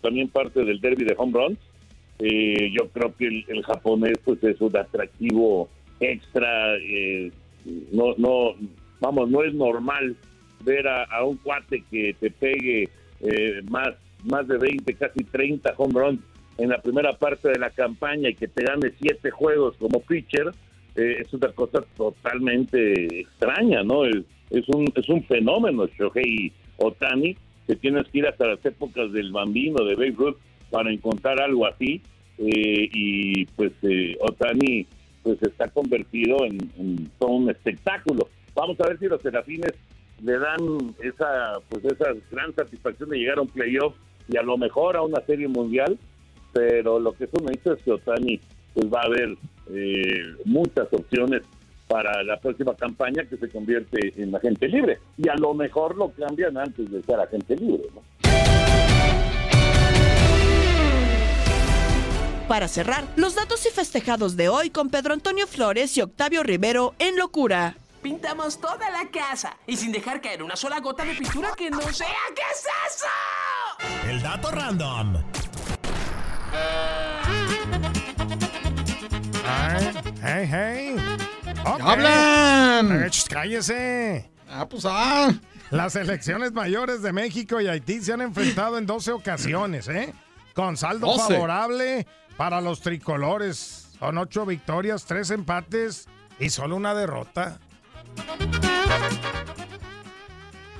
[0.00, 1.58] también parte del derby de home runs.
[2.20, 5.68] Eh, yo creo que el, el japonés pues es un atractivo
[6.00, 6.76] extra.
[6.76, 7.30] eh,
[7.92, 8.54] no, no,
[9.00, 10.16] vamos, no es normal
[10.64, 12.88] ver a, un cuate que te pegue
[13.20, 13.90] eh, más,
[14.24, 16.20] más de 20, casi 30 home runs
[16.58, 20.52] en la primera parte de la campaña y que te gane siete juegos como pitcher,
[20.94, 24.04] eh, es una cosa totalmente extraña, ¿no?
[24.04, 27.36] Es, es un, es un fenómeno, Shohei Otani,
[27.66, 30.36] que tienes que ir hasta las épocas del bambino, de Babe Ruth,
[30.70, 32.02] para encontrar algo así.
[32.38, 34.86] eh, y pues eh, Otani
[35.22, 38.28] pues está convertido en, todo un espectáculo.
[38.54, 39.72] Vamos a ver si los serafines
[40.22, 43.94] le dan esa pues esa gran satisfacción de llegar a un playoff
[44.28, 45.98] y a lo mejor a una serie mundial,
[46.52, 48.40] pero lo que es un hecho es que Otani
[48.74, 49.36] pues va a haber
[49.70, 51.42] eh, muchas opciones
[51.88, 56.10] para la próxima campaña que se convierte en agente libre y a lo mejor lo
[56.10, 58.02] cambian antes de ser agente libre, ¿no?
[62.50, 66.96] Para cerrar, los datos y festejados de hoy con Pedro Antonio Flores y Octavio Rivero
[66.98, 67.76] en Locura.
[68.02, 71.80] Pintamos toda la casa y sin dejar caer una sola gota de pintura que no
[71.80, 72.08] sea.
[72.34, 74.10] ¿Qué es eso?
[74.10, 75.18] El dato random.
[80.20, 80.96] Hey, hey.
[81.64, 81.80] Ok.
[81.82, 83.04] hablan?
[83.04, 84.28] Eh, ch, cállese.
[84.48, 85.32] Ah, pues ah.
[85.70, 90.12] Las selecciones mayores de México y Haití se han enfrentado en 12 ocasiones, ¿eh?
[90.52, 91.34] Con saldo 12.
[91.34, 92.06] favorable
[92.40, 93.88] para los tricolores.
[93.98, 97.60] Son ocho victorias, tres empates y solo una derrota.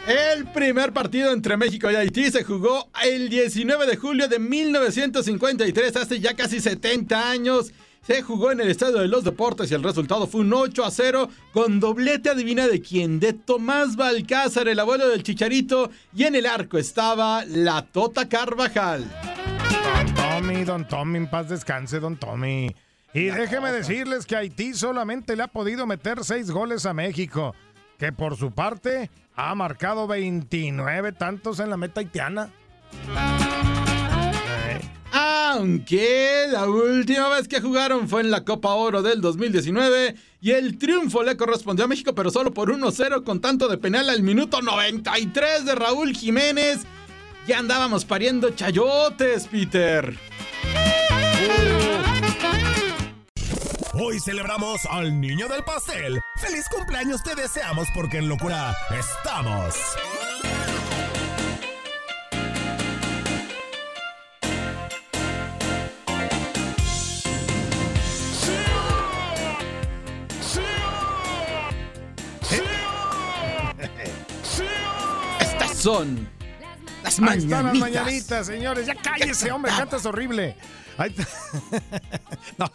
[0.06, 5.96] El primer partido entre México y Haití se jugó el 19 de julio de 1953,
[5.96, 7.72] hace ya casi 70 años.
[8.06, 10.90] Se jugó en el Estadio de los Deportes y el resultado fue un 8 a
[10.90, 16.36] 0 con doblete adivina de quién, de Tomás Balcázar, el abuelo del Chicharito, y en
[16.36, 19.04] el arco estaba la Tota Carvajal.
[19.70, 22.74] Don Tommy, don Tommy, en paz descanse, don Tommy.
[23.12, 27.54] Y déjeme decirles que Haití solamente le ha podido meter seis goles a México,
[27.98, 32.50] que por su parte ha marcado 29 tantos en la meta haitiana.
[35.12, 40.78] Aunque la última vez que jugaron fue en la Copa Oro del 2019 y el
[40.78, 44.62] triunfo le correspondió a México, pero solo por 1-0 con tanto de penal al minuto
[44.62, 46.86] 93 de Raúl Jiménez.
[47.50, 50.16] Ya andábamos pariendo chayotes, Peter.
[53.92, 56.20] Hoy celebramos al niño del pastel.
[56.40, 59.74] ¡Feliz cumpleaños te deseamos porque en locura estamos!
[75.40, 76.39] Estas son
[77.02, 77.80] las Ahí están las mañanitas.
[77.80, 78.86] mañanitas, señores.
[78.86, 80.56] Ya cállese, hombre, cantas horrible.
[80.98, 81.26] Ahí está.
[82.58, 82.70] No,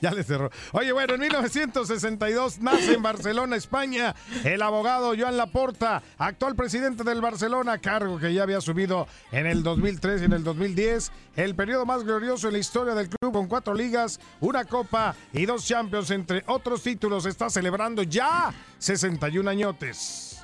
[0.00, 0.50] ya le cerró.
[0.72, 4.14] Oye, bueno, en 1962 nace en Barcelona, España,
[4.44, 9.64] el abogado Joan Laporta, actual presidente del Barcelona, cargo que ya había subido en el
[9.64, 11.10] 2003 y en el 2010.
[11.34, 15.44] El periodo más glorioso en la historia del club con cuatro ligas, una copa y
[15.46, 20.38] dos champions, entre otros títulos, está celebrando ya 61 añotes.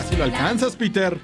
[0.00, 1.18] Así lo alcanzas, Peter.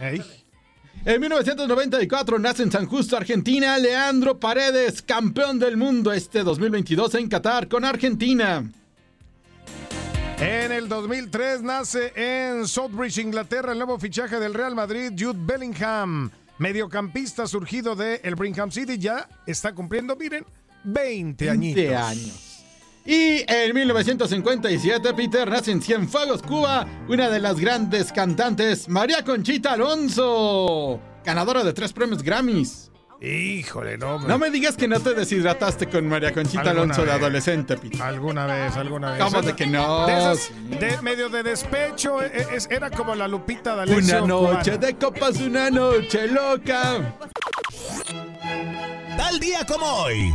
[1.09, 7.31] En 1994 nace en San Justo, Argentina, Leandro Paredes, campeón del mundo este 2022 en
[7.31, 8.71] Qatar con Argentina.
[10.39, 16.31] En el 2003 nace en Southbridge, Inglaterra, el nuevo fichaje del Real Madrid, Jude Bellingham.
[16.59, 20.45] Mediocampista surgido de el Brigham City, ya está cumpliendo, miren,
[20.85, 21.85] 20 añitos.
[21.85, 22.48] 20 años.
[23.11, 29.73] Y en 1957, Peter nace en Cienfuegos, Cuba, una de las grandes cantantes, María Conchita
[29.73, 32.91] Alonso, ganadora de tres premios Grammys.
[33.23, 34.19] Híjole, no.
[34.21, 38.03] No me digas que no te deshidrataste con María Conchita Alonso de adolescente, Peter.
[38.03, 39.25] Alguna vez, alguna vez.
[39.25, 40.07] ¿Cómo de que no?
[40.07, 44.19] De esas, de medio de despecho, e- e- es- era como la Lupita D'Alessio.
[44.23, 44.87] Una noche cubana.
[44.87, 47.17] de copas, una noche loca.
[49.17, 50.35] Tal día como hoy.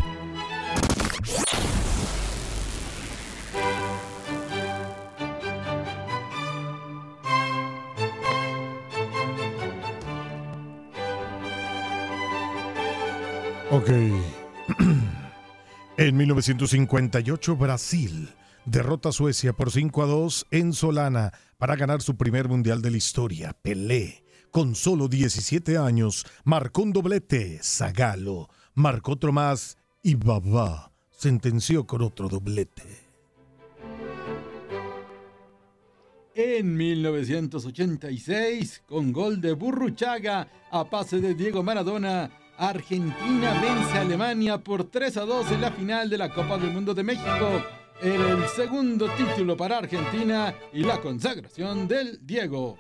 [13.74, 13.90] Ok.
[15.98, 18.30] en 1958, Brasil
[18.66, 22.92] derrota a Suecia por 5 a 2 en Solana para ganar su primer mundial de
[22.92, 23.58] la historia.
[23.60, 27.62] Pelé, con solo 17 años, marcó un doblete.
[27.64, 32.84] Zagalo marcó otro más y Babá sentenció con otro doblete.
[36.36, 44.58] En 1986, con gol de Burruchaga a pase de Diego Maradona, Argentina vence a Alemania
[44.58, 47.64] por 3 a 2 en la final de la Copa del Mundo de México.
[48.02, 52.78] Era el segundo título para Argentina y la consagración del Diego.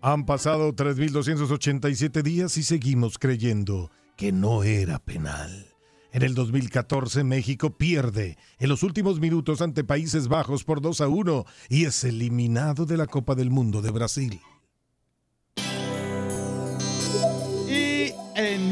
[0.00, 5.68] Han pasado 3.287 días y seguimos creyendo que no era penal.
[6.12, 11.08] En el 2014 México pierde en los últimos minutos ante Países Bajos por 2 a
[11.08, 14.40] 1 y es eliminado de la Copa del Mundo de Brasil.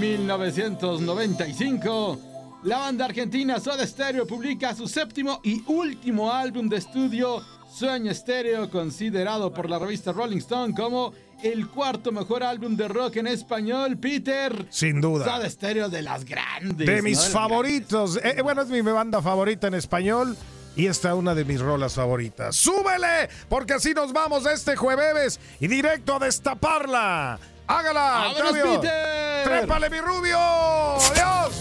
[0.00, 2.18] 1995,
[2.64, 8.70] la banda argentina Soda Stereo publica su séptimo y último álbum de estudio, Sueño Stereo,
[8.70, 13.98] considerado por la revista Rolling Stone como el cuarto mejor álbum de rock en español,
[13.98, 14.66] Peter.
[14.70, 15.26] Sin duda.
[15.26, 16.86] Soda Stereo de las grandes.
[16.86, 18.18] De mis favoritos.
[18.24, 20.34] Eh, bueno, es mi banda favorita en español.
[20.76, 22.56] Y esta es una de mis rolas favoritas.
[22.56, 23.28] ¡Súbele!
[23.50, 27.38] Porque así nos vamos este jueves y directo a destaparla.
[27.70, 28.00] ¡Hágala!
[28.00, 28.80] ¡Vámonos, Octavio!
[28.80, 29.44] Peter!
[29.44, 30.38] ¡Trépale, mi rubio!
[30.38, 31.52] ¡Adiós!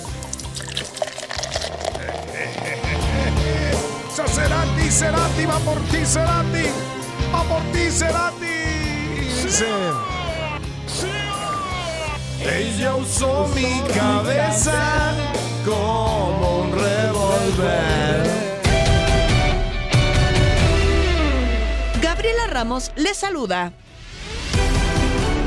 [4.28, 6.66] Cerati, Cerati, va por ti, Cerati.
[7.34, 8.46] Va por ti, Cerati.
[9.44, 9.68] Dice.
[12.44, 15.14] Ella usó mi cabeza
[15.64, 18.24] como un revólver.
[22.02, 23.72] Gabriela Ramos les saluda.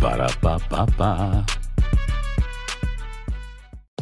[0.00, 1.67] Para, pa, pa, pa.